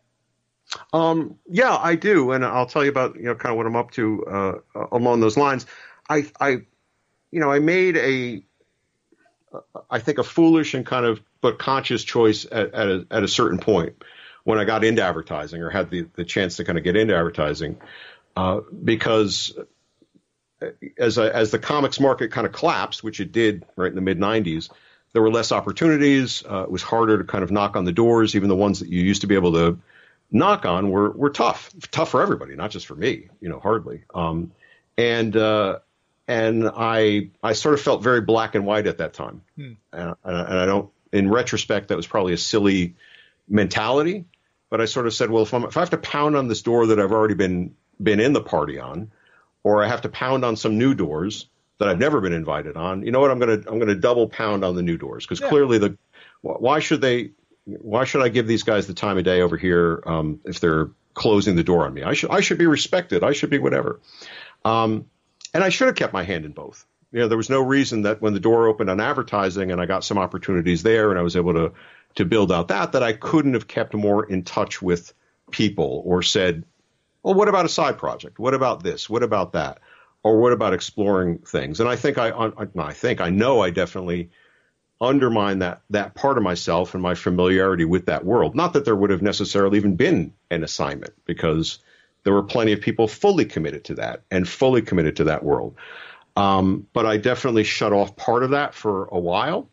[0.92, 3.76] Um, yeah, I do, and I'll tell you about you know kind of what I'm
[3.76, 5.66] up to uh, along those lines.
[6.09, 6.48] I, I,
[7.31, 8.42] you know, I made a,
[9.90, 13.29] I think a foolish and kind of but conscious choice at, at a at a
[13.29, 14.02] certain point
[14.44, 17.16] when I got into advertising or had the the chance to kind of get into
[17.16, 17.79] advertising,
[18.37, 19.57] uh, because
[20.98, 24.00] as a, as the comics market kind of collapsed, which it did right in the
[24.00, 24.70] mid '90s,
[25.12, 26.42] there were less opportunities.
[26.48, 28.88] Uh, it was harder to kind of knock on the doors, even the ones that
[28.88, 29.79] you used to be able to
[30.30, 34.04] knock on were were tough, tough for everybody, not just for me, you know, hardly.
[34.14, 34.52] Um,
[34.98, 35.78] and uh,
[36.28, 39.72] and I I sort of felt very black and white at that time, hmm.
[39.92, 40.90] and, and I don't.
[41.12, 42.96] In retrospect, that was probably a silly
[43.48, 44.24] mentality,
[44.70, 46.88] but I sort of said, well, if, if i have to pound on this door
[46.88, 49.12] that I've already been been in the party on,
[49.62, 53.04] or I have to pound on some new doors that I've never been invited on,
[53.04, 53.30] you know what?
[53.30, 55.48] I'm gonna I'm gonna double pound on the new doors because yeah.
[55.48, 55.96] clearly the
[56.42, 57.30] why should they
[57.66, 60.90] why should I give these guys the time of day over here um, if they're
[61.14, 62.02] closing the door on me?
[62.02, 63.22] I should I should be respected.
[63.22, 64.00] I should be whatever.
[64.64, 65.07] Um,
[65.52, 66.87] and I should have kept my hand in both.
[67.12, 69.87] You know, there was no reason that when the door opened on advertising and I
[69.87, 71.72] got some opportunities there and I was able to
[72.16, 75.12] to build out that that I couldn't have kept more in touch with
[75.50, 76.64] people or said,
[77.22, 78.38] well, what about a side project?
[78.38, 79.11] What about this?
[79.11, 79.81] What about that?
[80.22, 81.81] Or what about exploring things?
[81.81, 84.31] And I think I, I, I think I know I definitely
[85.00, 88.54] undermine that that part of myself and my familiarity with that world.
[88.54, 91.78] Not that there would have necessarily even been an assignment, because
[92.24, 95.76] there were plenty of people fully committed to that and fully committed to that world.
[96.37, 99.68] Um, but I definitely shut off part of that for a while,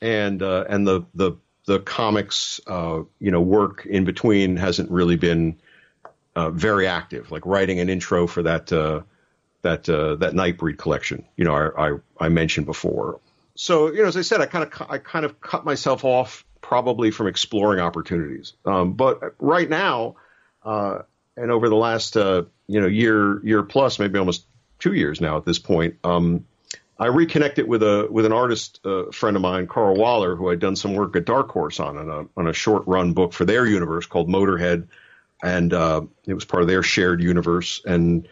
[0.00, 1.32] and uh, and the the
[1.66, 5.60] the comics uh, you know work in between hasn't really been
[6.34, 7.30] uh, very active.
[7.30, 9.02] Like writing an intro for that uh,
[9.62, 13.20] that uh, that Nightbreed collection, you know, I, I I mentioned before,
[13.60, 16.44] so you know, as I said, I kind of I kind of cut myself off
[16.60, 18.52] probably from exploring opportunities.
[18.64, 20.14] Um, but right now,
[20.62, 21.00] uh,
[21.36, 24.46] and over the last uh, you know year year plus, maybe almost
[24.78, 26.46] two years now at this point, um,
[27.00, 30.60] I reconnected with a with an artist uh, friend of mine, Carl Waller, who I'd
[30.60, 33.44] done some work at Dark Horse on on a, on a short run book for
[33.44, 34.86] their universe called Motorhead,
[35.42, 38.28] and uh, it was part of their shared universe and.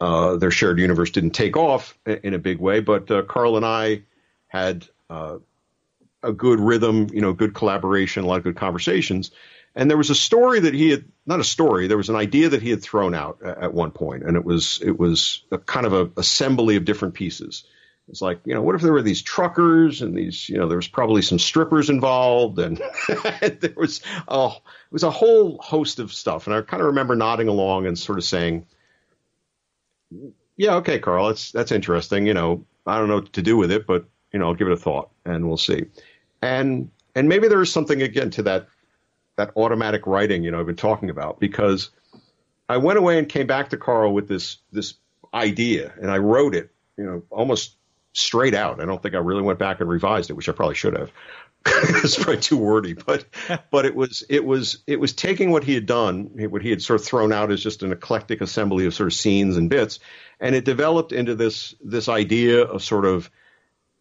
[0.00, 3.66] Uh, their shared universe didn't take off in a big way, but uh, Carl and
[3.66, 4.00] I
[4.50, 5.38] had uh,
[6.22, 9.30] a good rhythm, you know, good collaboration, a lot of good conversations.
[9.76, 12.48] And there was a story that he had, not a story, there was an idea
[12.48, 15.86] that he had thrown out at one point, and it was it was a kind
[15.86, 17.62] of a assembly of different pieces.
[18.08, 20.76] It's like, you know, what if there were these truckers and these, you know, there
[20.78, 22.82] was probably some strippers involved, and
[23.40, 26.48] there was oh, it was a whole host of stuff.
[26.48, 28.66] And I kind of remember nodding along and sort of saying,
[30.56, 32.26] "Yeah, okay, Carl, that's that's interesting.
[32.26, 34.68] You know, I don't know what to do with it, but you know, I'll give
[34.68, 35.86] it a thought and we'll see.
[36.42, 38.66] And and maybe there is something again to that
[39.36, 41.90] that automatic writing, you know, I've been talking about because
[42.68, 44.94] I went away and came back to Carl with this this
[45.34, 47.76] idea and I wrote it, you know, almost
[48.12, 48.80] straight out.
[48.80, 51.12] I don't think I really went back and revised it, which I probably should have.
[51.66, 53.26] it's probably too wordy, but
[53.70, 56.80] but it was it was it was taking what he had done, what he had
[56.80, 59.98] sort of thrown out as just an eclectic assembly of sort of scenes and bits,
[60.40, 63.30] and it developed into this this idea of sort of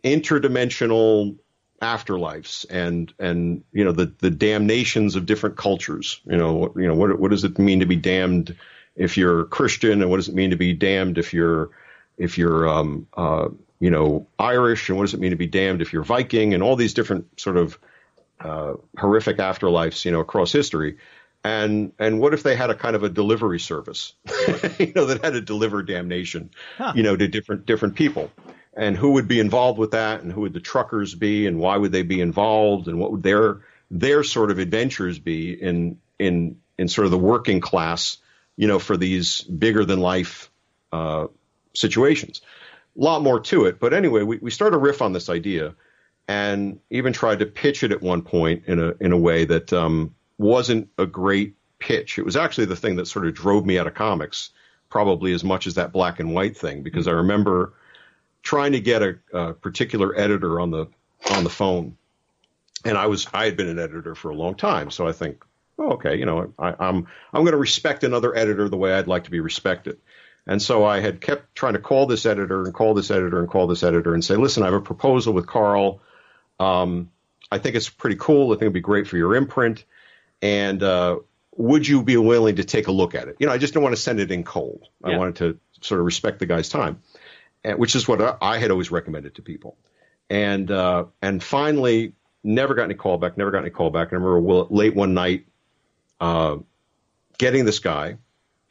[0.03, 1.38] interdimensional
[1.81, 6.21] afterlives and and you know the the damnations of different cultures.
[6.25, 8.55] You know you know what what does it mean to be damned
[8.95, 11.69] if you're Christian, and what does it mean to be damned if you're
[12.17, 15.81] if you're um, uh, you know Irish, and what does it mean to be damned
[15.81, 17.79] if you're Viking, and all these different sort of
[18.39, 20.97] uh, horrific afterlives, you know, across history.
[21.41, 24.13] And and what if they had a kind of a delivery service,
[24.77, 26.91] you know, that had to deliver damnation, huh.
[26.93, 28.29] you know, to different different people
[28.79, 31.75] and who would be involved with that and who would the truckers be and why
[31.75, 33.59] would they be involved and what would their
[33.91, 38.17] their sort of adventures be in in in sort of the working class
[38.55, 40.49] you know for these bigger than life
[40.93, 41.27] uh,
[41.73, 42.41] situations.
[42.97, 45.75] A lot more to it but anyway we, we started a riff on this idea
[46.29, 49.73] and even tried to pitch it at one point in a in a way that
[49.73, 52.17] um, wasn't a great pitch.
[52.17, 54.51] It was actually the thing that sort of drove me out of comics
[54.89, 57.73] probably as much as that black and white thing because i remember
[58.43, 60.88] trying to get a, a particular editor on the
[61.32, 61.97] on the phone,
[62.86, 65.43] and I was I had been an editor for a long time, so I think,
[65.78, 69.08] oh, okay, you know, I, I'm I'm going to respect another editor the way I'd
[69.08, 69.97] like to be respected.
[70.47, 73.47] And so I had kept trying to call this editor and call this editor and
[73.47, 76.02] call this editor and say, listen, I have a proposal with Carl.
[76.60, 77.12] Um,
[77.52, 78.47] I think it's pretty cool.
[78.47, 79.86] I think it'd be great for your imprint.
[80.41, 81.19] And uh,
[81.56, 83.36] would you be willing to take a look at it?
[83.38, 84.88] You know, I just don't want to send it in cold.
[85.04, 86.99] I wanted to sort of respect the guy's time
[87.63, 89.78] which is what I had always recommended to people.
[90.30, 93.38] And uh, and finally, never got any callback.
[93.38, 94.12] Never got any callback.
[94.12, 95.48] And I remember late one night,
[96.19, 96.58] uh,
[97.38, 98.17] getting this guy,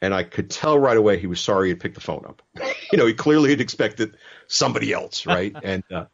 [0.01, 2.41] and I could tell right away he was sorry he'd picked the phone up.
[2.91, 4.15] you know, he clearly had expected
[4.47, 5.55] somebody else, right?
[5.63, 6.05] and uh,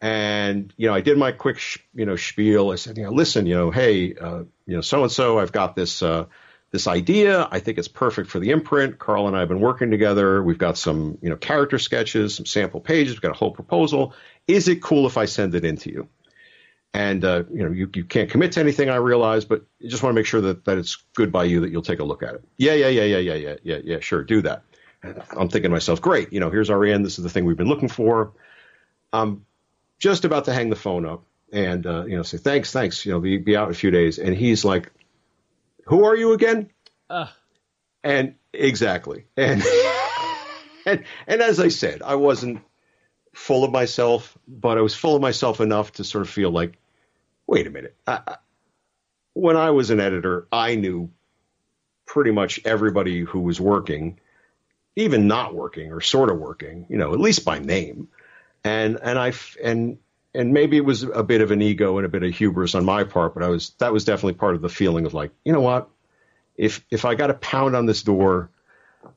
[0.00, 2.70] and you know, I did my quick, sh- you know, spiel.
[2.70, 5.52] I said, you know, listen, you know, hey, uh, you know, so and so, I've
[5.52, 6.26] got this uh,
[6.76, 7.48] this idea.
[7.50, 8.98] I think it's perfect for the imprint.
[8.98, 10.42] Carl and I have been working together.
[10.42, 13.14] We've got some, you know, character sketches, some sample pages.
[13.14, 14.12] We've got a whole proposal.
[14.46, 16.08] Is it cool if I send it in to you?
[16.92, 20.02] And uh, you know, you, you can't commit to anything, I realize, but you just
[20.02, 22.22] want to make sure that, that it's good by you that you'll take a look
[22.22, 22.44] at it.
[22.58, 24.00] Yeah, yeah, yeah, yeah, yeah, yeah, yeah, yeah.
[24.00, 24.62] Sure, do that.
[25.02, 27.04] I'm thinking to myself, great, you know, here's our end.
[27.06, 28.32] This is the thing we've been looking for.
[29.12, 29.46] I'm
[29.98, 33.12] just about to hang the phone up and, uh, you know, say, thanks, thanks, you
[33.12, 34.18] know, be, be out in a few days.
[34.18, 34.90] And he's like,
[35.86, 36.70] who are you again?
[37.08, 37.28] Uh.
[38.04, 39.26] And exactly.
[39.36, 39.62] And,
[40.86, 42.60] and, and as I said, I wasn't
[43.34, 46.78] full of myself, but I was full of myself enough to sort of feel like,
[47.46, 47.96] wait a minute.
[48.06, 48.36] I, I,
[49.32, 51.10] when I was an editor, I knew
[52.06, 54.18] pretty much everybody who was working,
[54.96, 58.08] even not working or sort of working, you know, at least by name.
[58.64, 59.98] And and I and
[60.36, 62.84] and maybe it was a bit of an ego and a bit of hubris on
[62.84, 65.52] my part, but I was that was definitely part of the feeling of like, you
[65.52, 65.88] know what,
[66.56, 68.50] if if I got to pound on this door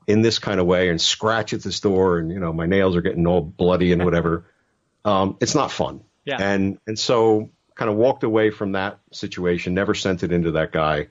[0.07, 2.95] in this kind of way and scratch at this door and you know my nails
[2.95, 4.45] are getting all bloody and whatever,
[5.05, 6.01] um, it's not fun.
[6.25, 6.37] Yeah.
[6.39, 10.71] And and so kind of walked away from that situation, never sent it into that
[10.71, 11.07] guy,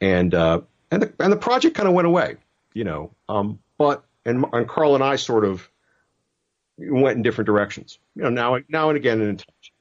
[0.00, 2.36] and uh, and the and the project kind of went away,
[2.72, 3.12] you know.
[3.28, 5.68] Um, but and and Carl and I sort of
[6.78, 8.30] went in different directions, you know.
[8.30, 9.72] Now now and again in touch.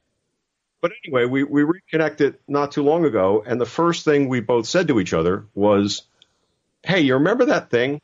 [0.81, 4.67] But anyway, we we reconnected not too long ago, and the first thing we both
[4.67, 6.03] said to each other was,
[6.83, 8.01] "Hey, you remember that thing?"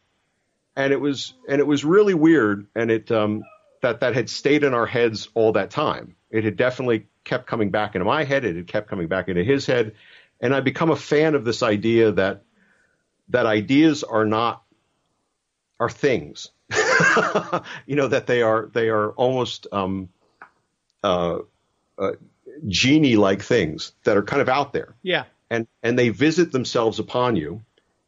[0.75, 3.43] And it was and it was really weird, and it um,
[3.81, 6.15] that that had stayed in our heads all that time.
[6.29, 8.45] It had definitely kept coming back into my head.
[8.45, 9.93] It had kept coming back into his head,
[10.39, 12.43] and I'd become a fan of this idea that
[13.29, 14.63] that ideas are not
[15.79, 16.49] are things.
[17.85, 20.09] you know that they are they are almost um,
[21.03, 21.39] uh,
[21.97, 22.11] uh,
[22.67, 24.95] genie like things that are kind of out there.
[25.01, 25.25] Yeah.
[25.49, 27.61] And and they visit themselves upon you,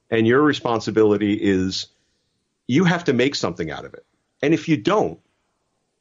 [0.09, 1.87] and your responsibility is
[2.67, 4.05] you have to make something out of it.
[4.41, 5.19] And if you don't,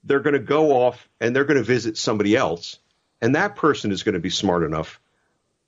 [0.04, 2.78] they're going to go off and they're going to visit somebody else,
[3.20, 5.00] and that person is going to be smart enough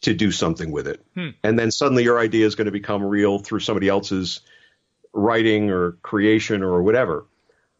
[0.03, 1.05] to do something with it.
[1.15, 1.31] Hmm.
[1.43, 4.41] And then suddenly your idea is going to become real through somebody else's
[5.14, 7.24] writing or creation or whatever.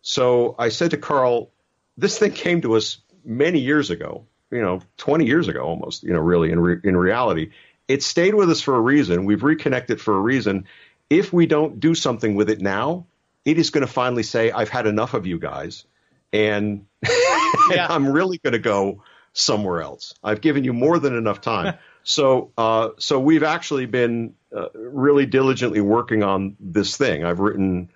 [0.03, 1.51] So I said to Carl,
[1.97, 6.13] this thing came to us many years ago, you know, 20 years ago almost, you
[6.13, 7.51] know, really in, re- in reality.
[7.89, 9.25] It stayed with us for a reason.
[9.25, 10.67] We've reconnected for a reason.
[11.11, 13.07] If we don't do something with it now,
[13.45, 15.85] it is going to finally say, I've had enough of you guys.
[16.33, 16.87] And,
[17.71, 20.15] and I'm really going to go somewhere else.
[20.23, 21.75] I've given you more than enough time.
[22.05, 27.25] So, uh, so we've actually been uh, really diligently working on this thing.
[27.25, 27.91] I've written,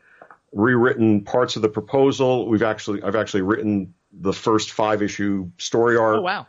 [0.53, 2.49] rewritten parts of the proposal.
[2.49, 6.17] We've actually, I've actually written the first five issue story arc.
[6.17, 6.47] Oh wow!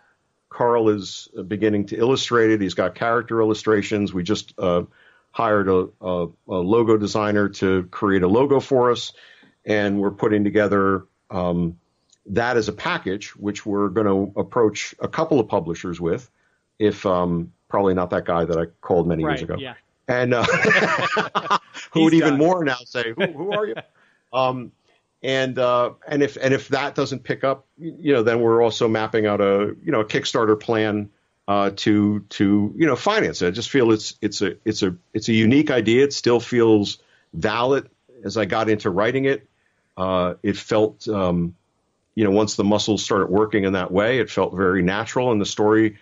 [0.50, 2.62] Carl is beginning to illustrate it.
[2.62, 4.13] He's got character illustrations.
[4.13, 4.84] We just uh,
[5.32, 9.13] hired a, a, a, logo designer to create a logo for us,
[9.65, 11.78] and we're putting together um,
[12.28, 16.30] that as a package, which we're going to approach a couple of publishers with,
[16.80, 19.56] if um, probably not that guy that I called many right, years ago.
[19.60, 19.76] Yeah.
[20.08, 20.44] And uh,
[21.92, 23.76] who would even more now say, "Who, who are you?"
[24.34, 24.72] um,
[25.22, 28.88] and uh, and if and if that doesn't pick up, you know, then we're also
[28.88, 31.10] mapping out a you know a Kickstarter plan
[31.48, 33.48] uh, to to you know finance it.
[33.48, 36.04] I just feel it's it's a it's a it's a unique idea.
[36.06, 37.00] It still feels
[37.34, 37.89] valid
[38.24, 39.48] as I got into writing it.
[39.98, 41.56] Uh, it felt um,
[42.15, 45.42] you know once the muscles started working in that way, it felt very natural, and
[45.42, 45.98] the story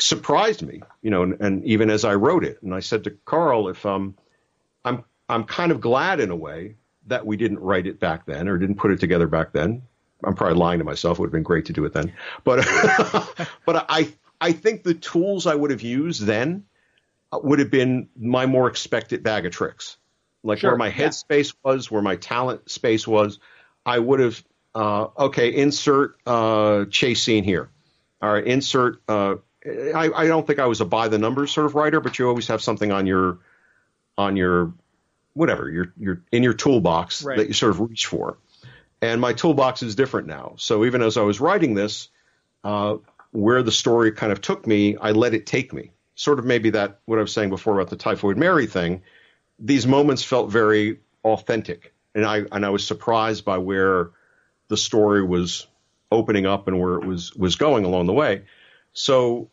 [0.00, 0.82] surprised me.
[1.02, 3.84] You know, and, and even as I wrote it, and I said to Carl, if
[3.86, 4.16] um,
[4.84, 8.48] I'm I'm kind of glad in a way that we didn't write it back then
[8.48, 9.82] or didn't put it together back then.
[10.24, 11.18] I'm probably lying to myself.
[11.18, 12.12] It would have been great to do it then.
[12.44, 12.66] But
[13.66, 16.64] but I I think the tools I would have used then
[17.32, 19.96] would have been my more expected bag of tricks.
[20.42, 23.38] Like Sure, where my headspace was, where my talent space was,
[23.84, 24.42] I would have
[24.74, 27.70] uh, okay, insert uh, chase scene here.
[28.22, 29.36] All right, insert uh,
[29.66, 32.28] I, I don't think I was a by the numbers sort of writer, but you
[32.28, 33.38] always have something on your
[34.16, 34.72] on your
[35.34, 37.38] whatever you're you're in your toolbox Right.
[37.38, 38.38] that you sort of reach for.
[39.02, 40.54] And my toolbox is different now.
[40.58, 42.08] So even as I was writing this,
[42.64, 42.96] uh,
[43.32, 45.92] where the story kind of took me, I let it take me.
[46.14, 49.02] Sort of maybe that what I was saying before about the Typhoid Mary thing.
[49.58, 54.10] These moments felt very authentic, and I and I was surprised by where
[54.68, 55.66] the story was
[56.12, 58.42] opening up and where it was was going along the way.
[58.92, 59.50] So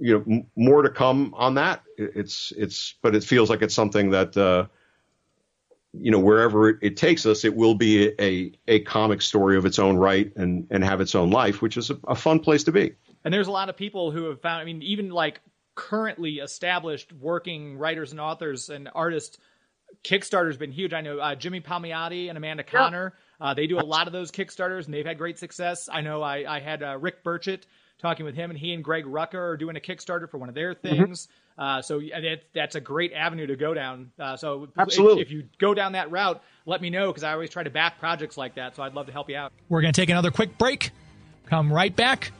[0.00, 1.82] you know more to come on that.
[1.96, 4.36] It's it's but it feels like it's something that.
[4.36, 4.66] Uh,
[5.94, 9.58] you know, wherever it, it takes us, it will be a, a, a comic story
[9.58, 12.40] of its own right and, and have its own life, which is a, a fun
[12.40, 12.94] place to be.
[13.24, 14.62] And there's a lot of people who have found.
[14.62, 15.42] I mean, even like
[15.74, 19.38] currently established working writers and authors and artists.
[20.04, 20.92] Kickstarter's been huge.
[20.92, 23.14] I know uh, Jimmy Palmiotti and Amanda Conner.
[23.40, 25.88] Uh, they do a lot of those Kickstarters, and they've had great success.
[25.92, 27.62] I know I, I had uh, Rick Burchett
[28.00, 30.54] talking with him, and he and Greg Rucka are doing a Kickstarter for one of
[30.54, 31.04] their Mm-hmm.
[31.04, 31.28] things.
[31.58, 34.10] Uh, so that, that's a great avenue to go down.
[34.18, 37.50] Uh, so if- if, you go down that route, let me know because I always
[37.50, 38.74] try to back projects like that.
[38.74, 39.52] So I'd love to help you out.
[39.68, 40.90] We're going to take another quick break,
[41.46, 42.32] come right back,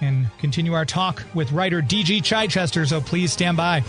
[0.00, 2.86] and continue our talk with writer DG Chichester.
[2.86, 3.84] So please stand by.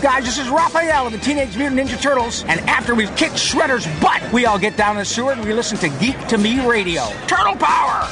[0.00, 2.42] Guys, this is Raphael of the Teenage Mutant Ninja Turtles.
[2.44, 5.52] And after we've kicked Shredder's butt, we all get down in the sewer and we
[5.52, 7.06] listen to Geek to Me Radio.
[7.26, 8.08] Turtle Power!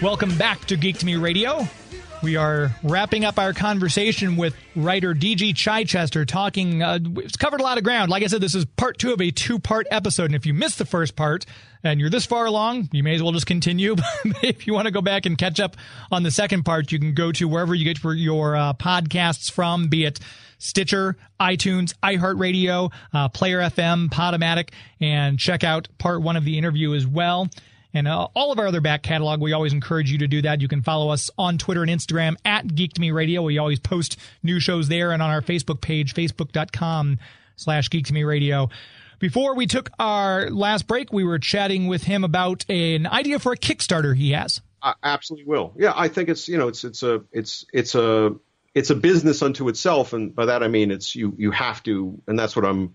[0.00, 1.68] Welcome back to Geek to Me Radio.
[2.20, 6.82] We are wrapping up our conversation with writer DG Chichester talking.
[6.82, 8.10] Uh, it's covered a lot of ground.
[8.10, 10.24] Like I said, this is part two of a two part episode.
[10.24, 11.46] And if you missed the first part
[11.84, 13.94] and you're this far along, you may as well just continue.
[13.94, 14.04] But
[14.42, 15.76] if you want to go back and catch up
[16.10, 19.86] on the second part, you can go to wherever you get your uh, podcasts from,
[19.86, 20.18] be it
[20.58, 26.94] Stitcher, iTunes, iHeartRadio, uh, Player FM, Podomatic, and check out part one of the interview
[26.94, 27.48] as well.
[27.94, 30.60] And uh, all of our other back catalog, we always encourage you to do that.
[30.60, 33.42] You can follow us on Twitter and Instagram at Geek to Me Radio.
[33.42, 37.18] We always post new shows there and on our Facebook page, facebook.com
[37.56, 38.68] slash Geek to Me Radio.
[39.18, 43.52] Before we took our last break, we were chatting with him about an idea for
[43.52, 44.60] a Kickstarter he has.
[44.80, 45.74] I absolutely will.
[45.76, 48.36] Yeah, I think it's you know it's it's a it's it's a
[48.74, 52.22] it's a business unto itself, and by that I mean it's you you have to,
[52.28, 52.94] and that's what I'm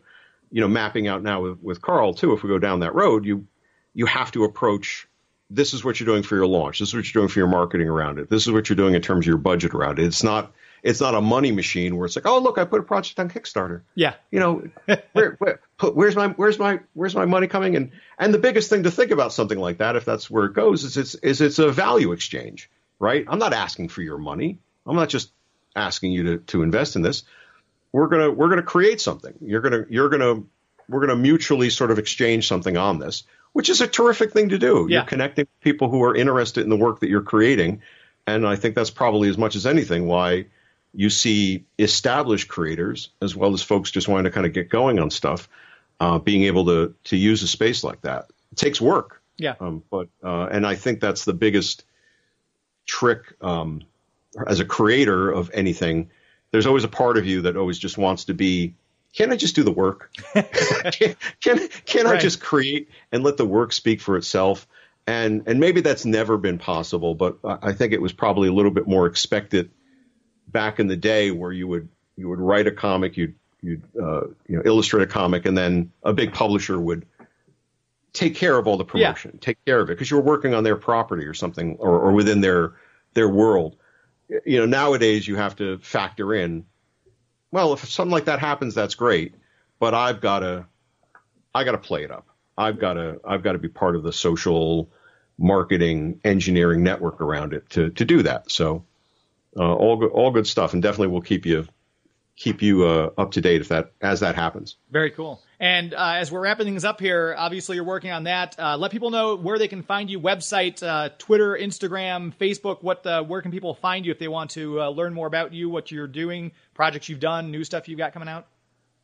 [0.50, 2.32] you know mapping out now with with Carl too.
[2.32, 3.46] If we go down that road, you
[3.94, 5.08] you have to approach.
[5.50, 6.80] This is what you're doing for your launch.
[6.80, 8.30] This is what you're doing for your marketing around it.
[8.30, 10.06] This is what you're doing in terms of your budget around it.
[10.06, 12.84] It's not it's not a money machine where it's like, oh look, I put a
[12.84, 14.16] project on Kickstarter Yeah.
[14.32, 14.64] you know,
[15.14, 17.76] where, where, put- where's my where's my where's my money coming?
[17.76, 20.54] And and the biggest thing to think about something like that, if that's where it
[20.54, 22.70] goes, is it's is it's a value exchange,
[23.00, 23.24] right?
[23.28, 24.58] I'm not asking for your money.
[24.88, 25.32] I'm not just
[25.76, 27.24] asking you to to invest in this.
[27.92, 29.34] We're gonna we're gonna create something.
[29.40, 30.42] You're gonna you're gonna
[30.90, 33.24] we're gonna mutually sort of exchange something on this,
[33.54, 34.88] which is a terrific thing to do.
[34.90, 34.98] Yeah.
[35.00, 37.82] You're connecting with people who are interested in the work that you're creating,
[38.28, 40.46] and I think that's probably as much as anything why
[40.94, 45.00] you see established creators as well as folks just wanting to kind of get going
[45.00, 45.50] on stuff,
[46.00, 48.26] uh, being able to to use a space like that.
[48.52, 49.56] It takes work, Yeah.
[49.60, 51.84] um, but uh, and I think that's the biggest
[52.86, 53.82] trick um,
[54.48, 56.10] as a creator of anything.
[56.52, 58.76] There's always a part of you that always just wants to be.
[59.16, 60.12] Can I just do the work?
[60.34, 64.68] can can, can I just create and let the work speak for itself?
[65.06, 68.72] And and maybe that's never been possible, but I think it was probably a little
[68.72, 69.70] bit more expected
[70.48, 74.22] back in the day where you would you would write a comic, you'd you'd uh,
[74.48, 77.06] you know illustrate a comic, and then a big publisher would
[78.14, 79.12] take care of all the Yeah.
[79.12, 82.00] promotion, take care of it because you were working on their property or something, or,
[82.00, 82.74] or within their
[83.14, 83.76] their world.
[84.46, 86.66] You know, nowadays you have to factor in.
[87.54, 89.36] Well, if something like that happens, that's great,
[89.78, 90.66] but I've got to
[91.54, 92.26] I got to play it up.
[92.58, 94.90] I've got to I've got to be part of the social
[95.38, 98.50] marketing engineering network around it to to do that.
[98.50, 98.86] So
[99.56, 101.68] uh, all good all good stuff, and definitely we'll keep you
[102.36, 104.78] keep you uh, up to date if that as that happens.
[104.90, 105.40] Very cool.
[105.64, 108.60] And uh, as we're wrapping things up here, obviously you're working on that.
[108.60, 112.84] Uh, let people know where they can find you: website, uh, Twitter, Instagram, Facebook.
[112.84, 113.06] What?
[113.06, 115.90] Where can people find you if they want to uh, learn more about you, what
[115.90, 118.46] you're doing, projects you've done, new stuff you've got coming out?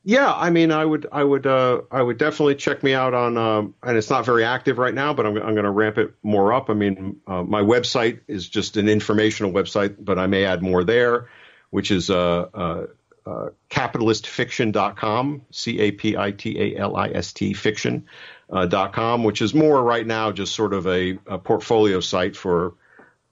[0.03, 3.37] Yeah, I mean, I would, I would, uh, I would definitely check me out on,
[3.37, 6.13] um, and it's not very active right now, but I'm, I'm going to ramp it
[6.23, 6.69] more up.
[6.69, 10.83] I mean, uh, my website is just an informational website, but I may add more
[10.83, 11.29] there,
[11.69, 12.87] which is uh,
[13.29, 18.05] uh, capitalistfiction.com, c a p i t a l i s t fiction
[18.49, 22.35] uh, dot com, which is more right now just sort of a, a portfolio site
[22.35, 22.73] for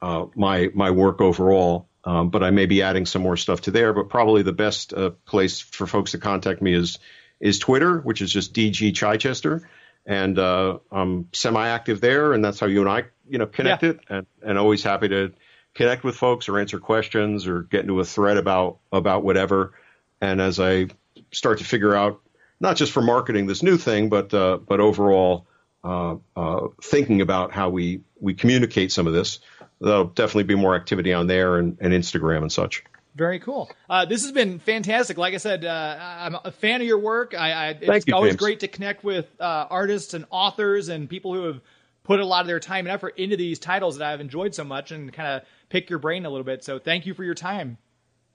[0.01, 1.87] uh, my my work overall.
[2.03, 3.91] Um, but I may be adding some more stuff to there.
[3.91, 6.99] But probably the best uh, place for folks to contact me is
[7.39, 9.67] is Twitter, which is just DG Chichester,
[10.05, 14.25] and uh, I'm semi-active there, and that's how you and I, you know, connected, and
[14.41, 15.33] and always happy to
[15.73, 19.73] connect with folks or answer questions or get into a thread about about whatever.
[20.21, 20.87] And as I
[21.31, 22.21] start to figure out,
[22.59, 25.47] not just for marketing this new thing, but uh, but overall
[25.83, 29.39] uh, uh, thinking about how we we communicate some of this,
[29.79, 32.83] there'll definitely be more activity on there and, and Instagram and such.
[33.15, 33.69] Very cool.
[33.89, 35.17] Uh, this has been fantastic.
[35.17, 37.33] Like I said, uh, I'm a fan of your work.
[37.35, 38.39] I, I, it's you, always James.
[38.39, 41.61] great to connect with uh, artists and authors and people who have
[42.03, 44.63] put a lot of their time and effort into these titles that I've enjoyed so
[44.63, 46.63] much and kind of pick your brain a little bit.
[46.63, 47.79] So thank you for your time.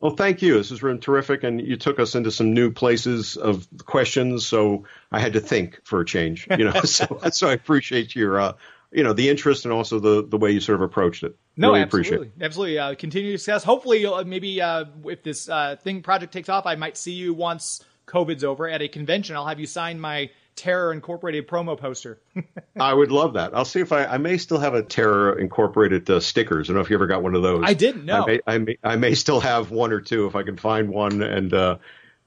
[0.03, 0.55] Well, thank you.
[0.55, 4.45] This has been terrific, and you took us into some new places of questions.
[4.45, 6.81] So I had to think for a change, you know.
[6.85, 8.53] so, so I appreciate your uh,
[8.91, 11.37] you know the interest and also the the way you sort of approached it.
[11.57, 12.45] No, really absolutely, appreciate it.
[12.45, 12.79] absolutely.
[12.81, 13.63] Uh, continue success.
[13.63, 17.33] Hopefully, uh, maybe uh, if this uh, thing project takes off, I might see you
[17.33, 19.37] once COVID's over at a convention.
[19.37, 22.21] I'll have you sign my Terror Incorporated promo poster.
[22.81, 23.55] I would love that.
[23.55, 26.69] I'll see if I I may still have a Terror Incorporated uh, stickers.
[26.69, 27.63] I don't know if you ever got one of those.
[27.65, 28.25] I didn't know.
[28.25, 30.89] I may, I may I may still have one or two if I can find
[30.89, 31.53] one and.
[31.53, 31.77] uh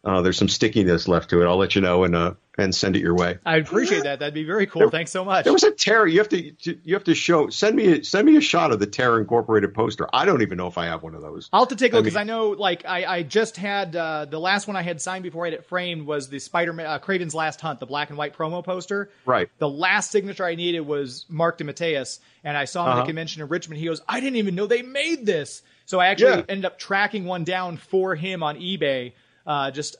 [0.05, 1.45] uh, there's some stickiness left to it.
[1.47, 3.37] I'll let you know and uh, and send it your way.
[3.45, 4.19] I appreciate that.
[4.19, 4.89] That'd be very cool.
[4.89, 5.43] Thanks so much.
[5.43, 6.07] There was a Terror.
[6.07, 8.85] You have to you have to show send me send me a shot of the
[8.85, 10.07] Terror Incorporated poster.
[10.13, 11.49] I don't even know if I have one of those.
[11.51, 13.95] I'll have to take a look because mean- I know, like, I, I just had
[13.95, 16.85] uh, the last one I had signed before I had it framed was the Spider-Man
[16.85, 19.09] uh, Kraven's Last Hunt, the black and white promo poster.
[19.25, 19.49] Right.
[19.57, 23.03] The last signature I needed was Marc DeMatteis, and I saw him at Uh-huh.
[23.03, 23.79] a convention in Richmond.
[23.79, 26.43] He goes, "I didn't even know they made this." So I actually Yeah.
[26.47, 29.13] ended up tracking one down for him on eBay.
[29.45, 29.95] Uh, just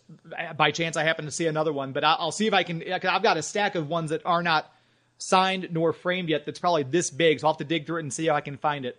[0.57, 2.81] by chance, I happen to see another one, but I'll, I'll see if I can.
[2.81, 4.71] 'cause I've got a stack of ones that are not
[5.17, 6.45] signed nor framed yet.
[6.45, 8.41] That's probably this big, so I'll have to dig through it and see if I
[8.41, 8.97] can find it.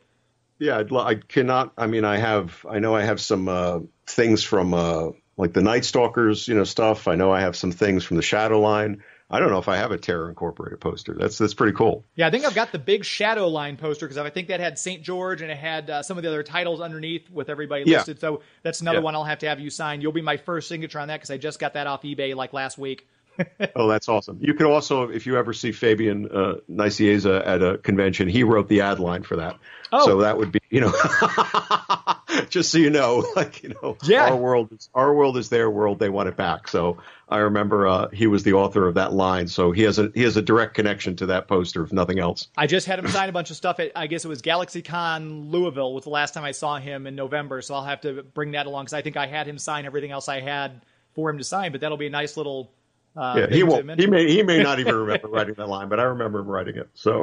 [0.59, 1.73] Yeah, I'd, I cannot.
[1.77, 2.65] I mean, I have.
[2.71, 7.09] I know I have some uh, things from uh, like the Nightstalkers, you know, stuff.
[7.09, 9.01] I know I have some things from the Shadowline.
[9.29, 11.13] I don't know if I have a Terror Incorporated poster.
[11.19, 12.05] That's that's pretty cool.
[12.15, 15.03] Yeah, I think I've got the big Shadowline poster because I think that had St.
[15.03, 17.99] George and it had uh, some of the other titles underneath with everybody Yeah.
[17.99, 18.21] listed.
[18.21, 19.05] So that's another Yeah.
[19.05, 20.01] one I'll have to have you sign.
[20.01, 22.53] You'll be my first signature on that because I just got that off eBay like
[22.53, 23.07] last week.
[23.75, 24.39] Oh, that's awesome.
[24.41, 28.67] You could also, if you ever see Fabian uh, Nicieza at a convention, he wrote
[28.69, 29.59] the ad line for that.
[29.93, 30.07] Oh.
[30.07, 30.91] So that would be, you know,
[32.49, 34.27] just so you know, like you know, Yeah.
[34.31, 35.99] our world is our world is their world.
[35.99, 36.69] They want it back.
[36.69, 36.99] So
[37.29, 39.49] I remember uh, he was the author of that line.
[39.49, 42.49] So he has a he has a direct connection to that poster, if nothing else.
[42.57, 45.51] I just had him sign a bunch of stuff at, I guess it was GalaxyCon
[45.51, 47.63] Louisville was the last time I saw him in November.
[47.63, 50.11] So I'll have to bring that along because I think I had him sign everything
[50.11, 50.83] else I had
[51.15, 51.73] for him to sign.
[51.73, 52.71] But that'll be a nice little.
[53.17, 53.99] Uh, Yeah, he won't.
[53.99, 56.77] He may he may not even remember writing that line, but I remember him writing
[56.77, 56.89] it.
[56.95, 57.23] So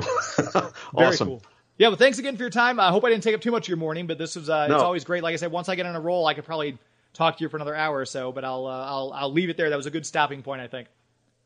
[0.96, 1.28] awesome.
[1.28, 1.44] cool.
[1.78, 2.80] Yeah, well, thanks again for your time.
[2.80, 4.68] I hope I didn't take up too much of your morning, but this was uh,
[4.68, 4.76] No.
[4.76, 5.24] it's always great.
[5.24, 6.78] Like I said, once I get on a roll, I could probably
[7.14, 8.32] talk to you for another hour or so.
[8.32, 9.70] But I'll uh, I'll I'll leave it there.
[9.70, 10.88] That was a good stopping point, I think.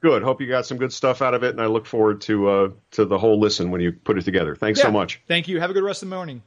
[0.02, 0.22] Good.
[0.22, 2.70] Hope you got some good stuff out of it, and I look forward to uh,
[2.92, 4.56] to the whole listen when you put it together.
[4.56, 5.22] Thanks so much.
[5.28, 5.60] Thank you.
[5.60, 6.44] Have a good rest of the morning.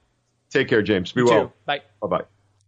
[0.50, 1.12] Take care, James.
[1.12, 1.46] Be You well.
[1.46, 1.52] too.
[1.64, 1.82] Bye.
[2.02, 2.24] Bye bye.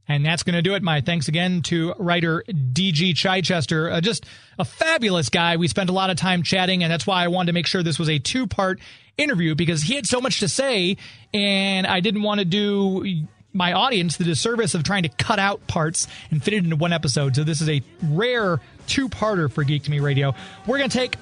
[0.09, 0.83] And that's going to do it.
[0.83, 2.43] My thanks again to writer
[2.73, 3.15] D.G.
[3.15, 3.89] Chichester.
[3.91, 4.27] Uh, just
[4.59, 5.57] a fabulous guy.
[5.57, 7.83] We spent a lot of time chatting, and that's why I wanted to make sure
[7.85, 8.81] this was a two part
[9.17, 10.97] interview because he had so much to say,
[11.33, 15.67] and I didn't want to do my audience the disservice of trying to cut out
[15.67, 17.37] parts and fit it into one episode.
[17.37, 20.35] So this is a rare two parter for Geek to Me Radio.
[20.67, 21.17] We're to take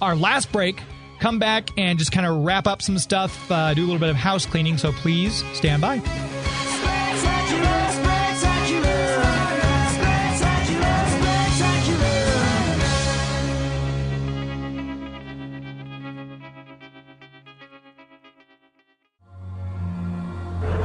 [0.00, 0.80] our last break,
[1.18, 4.10] come back, and just kind of wrap up some stuff, uh, do a little bit
[4.10, 4.78] of house cleaning.
[4.78, 6.02] So please stand by.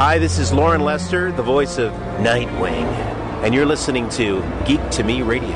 [0.04, 1.93] Hi, this is Loren Lester, the voice of
[2.24, 2.88] Nightwing,
[3.43, 5.56] and you're listening to Geek to Me Radio.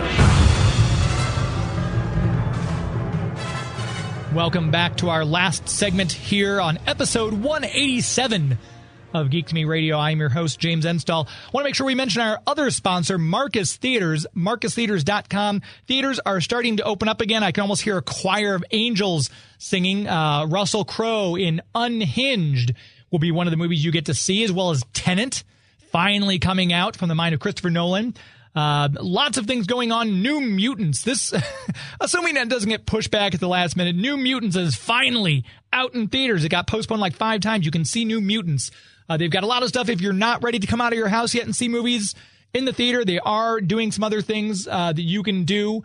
[4.36, 8.60] Welcome back to our last segment here on episode 187
[9.16, 9.98] of Geek to Me Radio.
[9.98, 11.26] I'm your host, James Enstall.
[11.26, 15.64] I want to make sure we mention our other sponsor, Marcus Theatres, marcustheatres.com.
[15.88, 17.42] Theaters are starting to open up again.
[17.42, 20.08] I can almost hear a choir of angels singing.
[20.08, 22.76] Uh, Russell Crowe in Unhinged
[23.16, 25.46] will be one of the movies you get to see, as well as Tenet,
[25.90, 28.14] finally coming out from the mind of Christopher Nolan.
[28.54, 30.22] Uh, lots of things going on.
[30.22, 31.04] New Mutants.
[31.04, 31.34] This,
[32.02, 35.94] assuming that doesn't get pushed back at the last minute, New Mutants is finally out
[35.94, 36.44] in theaters.
[36.44, 37.66] It got postponed like five times.
[37.66, 38.70] You can see New Mutants.
[39.08, 39.88] Uh, they've got a lot of stuff.
[39.88, 42.16] If you're not ready to come out of your house yet and see movies
[42.54, 45.84] in the theater, they are doing some other things uh, that you can do.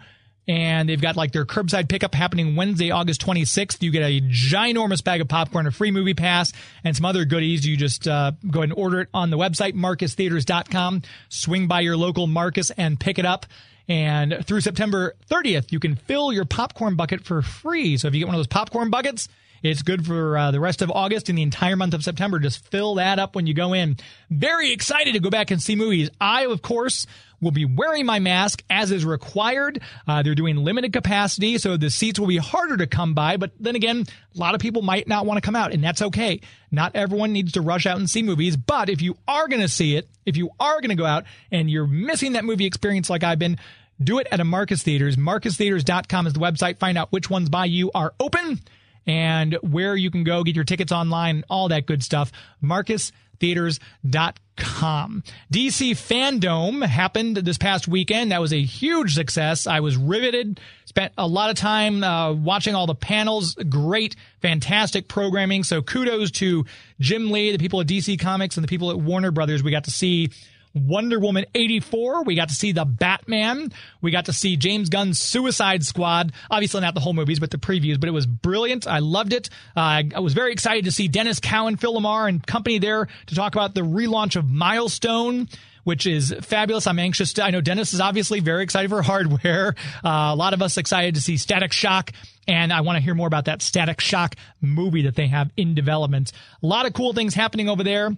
[0.51, 3.81] And they've got like their curbside pickup happening Wednesday, August 26th.
[3.83, 7.65] You get a ginormous bag of popcorn, a free movie pass, and some other goodies.
[7.65, 11.03] You just uh, go ahead and order it on the website, marcustheatres.com.
[11.29, 13.47] Swing by your local Marcus and pick it up.
[13.91, 17.97] And through September 30th, you can fill your popcorn bucket for free.
[17.97, 19.29] So if you get one of those popcorn buckets,
[19.65, 22.39] it's good for uh, the rest of August and the entire month of September.
[22.39, 23.97] Just fill that up when you go in.
[24.31, 26.09] Very excited to go back and see movies.
[26.21, 27.09] I, of course,
[27.41, 29.81] will be wearing my mask as is required.
[30.07, 33.37] Uh, they're doing limited capacity, so the seats will be harder to come by.
[33.37, 36.01] But then again, a lot of people might not want to come out, and that's
[36.01, 36.41] okay.
[36.71, 38.57] Not everyone needs to rush out and see movies.
[38.57, 41.25] But if you are going to see it, if you are going to go out
[41.51, 43.59] and you're missing that movie experience like I've been,
[44.03, 45.17] do it at a Marcus Theatres.
[45.17, 46.79] MarcusTheatres.com is the website.
[46.79, 48.61] Find out which ones by you are open
[49.07, 52.33] and where you can go get your tickets online, all that good stuff.
[52.63, 55.25] MarcusTheatres.com.
[55.53, 58.33] DC FanDome happened this past weekend.
[58.33, 59.67] That was a huge success.
[59.67, 60.61] I was riveted.
[60.85, 63.55] Spent a lot of time uh, watching all the panels.
[63.55, 65.65] Great, fantastic programming.
[65.65, 66.67] So kudos to
[66.99, 69.63] Jim Lee, the people at DC Comics, and the people at Warner Brothers.
[69.63, 70.31] We got to see
[70.75, 72.25] Wonder Woman 84.
[72.25, 73.73] We got to see the Batman.
[74.01, 76.33] We got to see James Gunn's Suicide Squad.
[76.51, 78.87] Obviously not the whole movies, but the previews, but it was brilliant.
[78.87, 79.51] I loved it.
[79.77, 83.35] Uh, I was very excited to see Denys Cowan, Phil LaMarr and company there to
[83.35, 85.49] talk about the relaunch of Milestone
[85.85, 86.87] which is fabulous.
[86.87, 89.75] I'm anxious to, I know Dennis is obviously very excited for hardware.
[90.03, 92.13] Uh, a lot of us excited to see Static Shock,
[92.49, 95.75] and I want to hear more about that Static Shock movie that they have in
[95.75, 96.33] development.
[96.63, 98.11] A lot of cool things happening over there.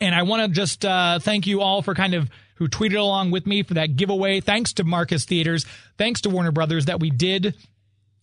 [0.00, 3.30] And I want to just uh, thank you all for kind of who tweeted along
[3.30, 4.40] with me for that giveaway.
[4.40, 5.64] Thanks to Marcus Theatres.
[5.96, 7.54] Thanks to Warner Brothers that we did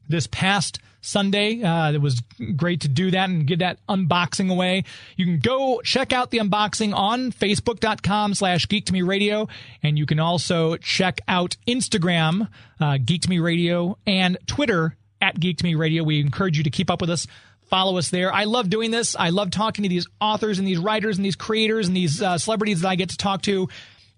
[0.08, 1.62] this past Sunday.
[1.62, 2.22] Uh, it was
[2.56, 4.84] great to do that and give that unboxing away.
[5.16, 9.48] You can go check out the unboxing on facebook.com slash geek to me radio.
[9.84, 12.50] And you can also check out Instagram,
[12.80, 16.04] uh, geek to me radio and Twitter at geek to me radio.
[16.04, 17.28] We encourage you to keep up with us
[17.76, 18.34] follow us there.
[18.34, 19.18] I love doing this.
[19.20, 22.38] I love talking to these authors and these writers and these creators and these uh,
[22.38, 23.68] celebrities that I get to talk to.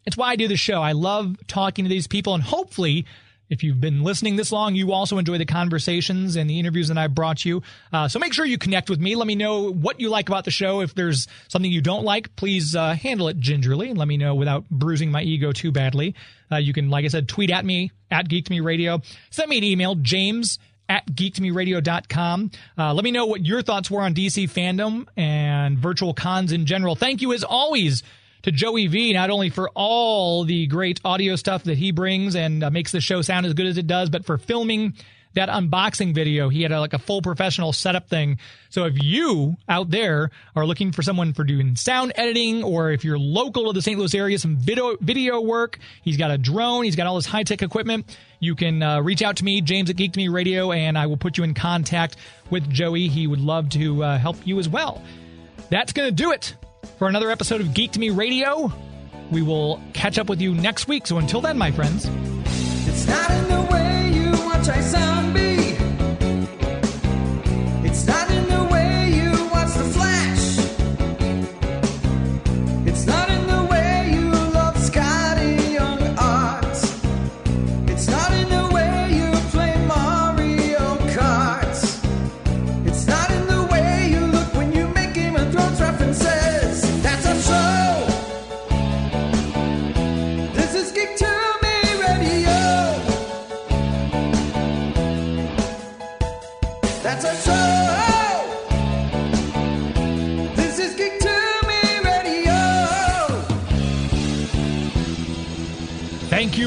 [0.05, 0.79] It's why I do the show.
[0.79, 3.07] I love talking to these people, and hopefully,
[3.49, 6.99] if you've been listening this long, you also enjoy the conversations and the interviews that
[6.99, 7.63] I brought you.
[7.91, 9.15] Uh, so make sure you connect with me.
[9.15, 10.81] Let me know what you like about the show.
[10.81, 14.35] If there's something you don't like, please uh, handle it gingerly and let me know
[14.35, 16.13] without bruising my ego too badly.
[16.51, 19.01] Uh, you can, like I said, tweet at me at Geek Me Radio.
[19.31, 20.59] Send me an email, James
[20.89, 22.51] at geektomeradio.com.
[22.77, 26.65] Uh, let me know what your thoughts were on DC FanDome and virtual cons in
[26.65, 26.95] general.
[26.95, 28.03] Thank you as always
[28.43, 32.63] to Joey V, not only for all the great audio stuff that he brings and
[32.63, 34.93] uh, makes the show sound as good as it does, but for filming
[35.37, 36.49] that unboxing video.
[36.49, 38.39] He had a, like a full professional setup thing.
[38.69, 43.05] So if you out there are looking for someone for doing sound editing, or if
[43.05, 43.97] you're local to the St.
[43.97, 47.43] Louis area, some video video work, he's got a drone, he's got all this high
[47.43, 48.17] tech equipment.
[48.39, 51.05] You can uh, reach out to me, James at Geek to Me Radio, and I
[51.05, 52.17] will put you in contact
[52.49, 53.07] with Joey.
[53.07, 55.03] He would love to uh, help you as well.
[55.69, 56.55] That's going to do it
[56.97, 58.71] for another episode of Geek to Me Radio.
[59.31, 61.05] We will catch up with you next week.
[61.05, 62.09] So until then, my friends.
[62.87, 65.16] It's not in the way you watch I sound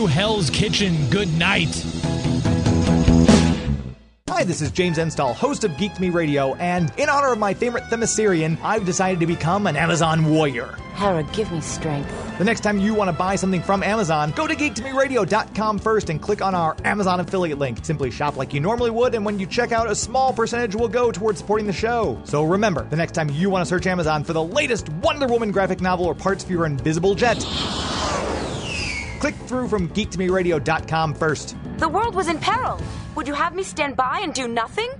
[0.01, 0.97] you, Hell's Kitchen.
[1.11, 1.85] Good night.
[4.31, 7.39] Hi, this is James Enstall, host of Geek to Me Radio, and in honor of
[7.39, 10.79] my favorite Themyscirian, I've decided to become an Amazon warrior.
[10.95, 12.11] Hera, give me strength.
[12.39, 16.23] The next time you want to buy something from Amazon, go to geektomeradio.com first and
[16.23, 17.85] click on our Amazon affiliate link.
[17.85, 20.89] Simply shop like you normally would, and when you check out, a small percentage will
[20.89, 22.19] go towards supporting the show.
[22.25, 25.51] So remember, the next time you want to search Amazon for the latest Wonder Woman
[25.51, 27.45] graphic novel or parts for your invisible jet,
[29.21, 31.57] click through from geektomeradio.com first.
[31.77, 32.81] The world was in peril.
[33.15, 34.91] Would you have me stand by and do nothing?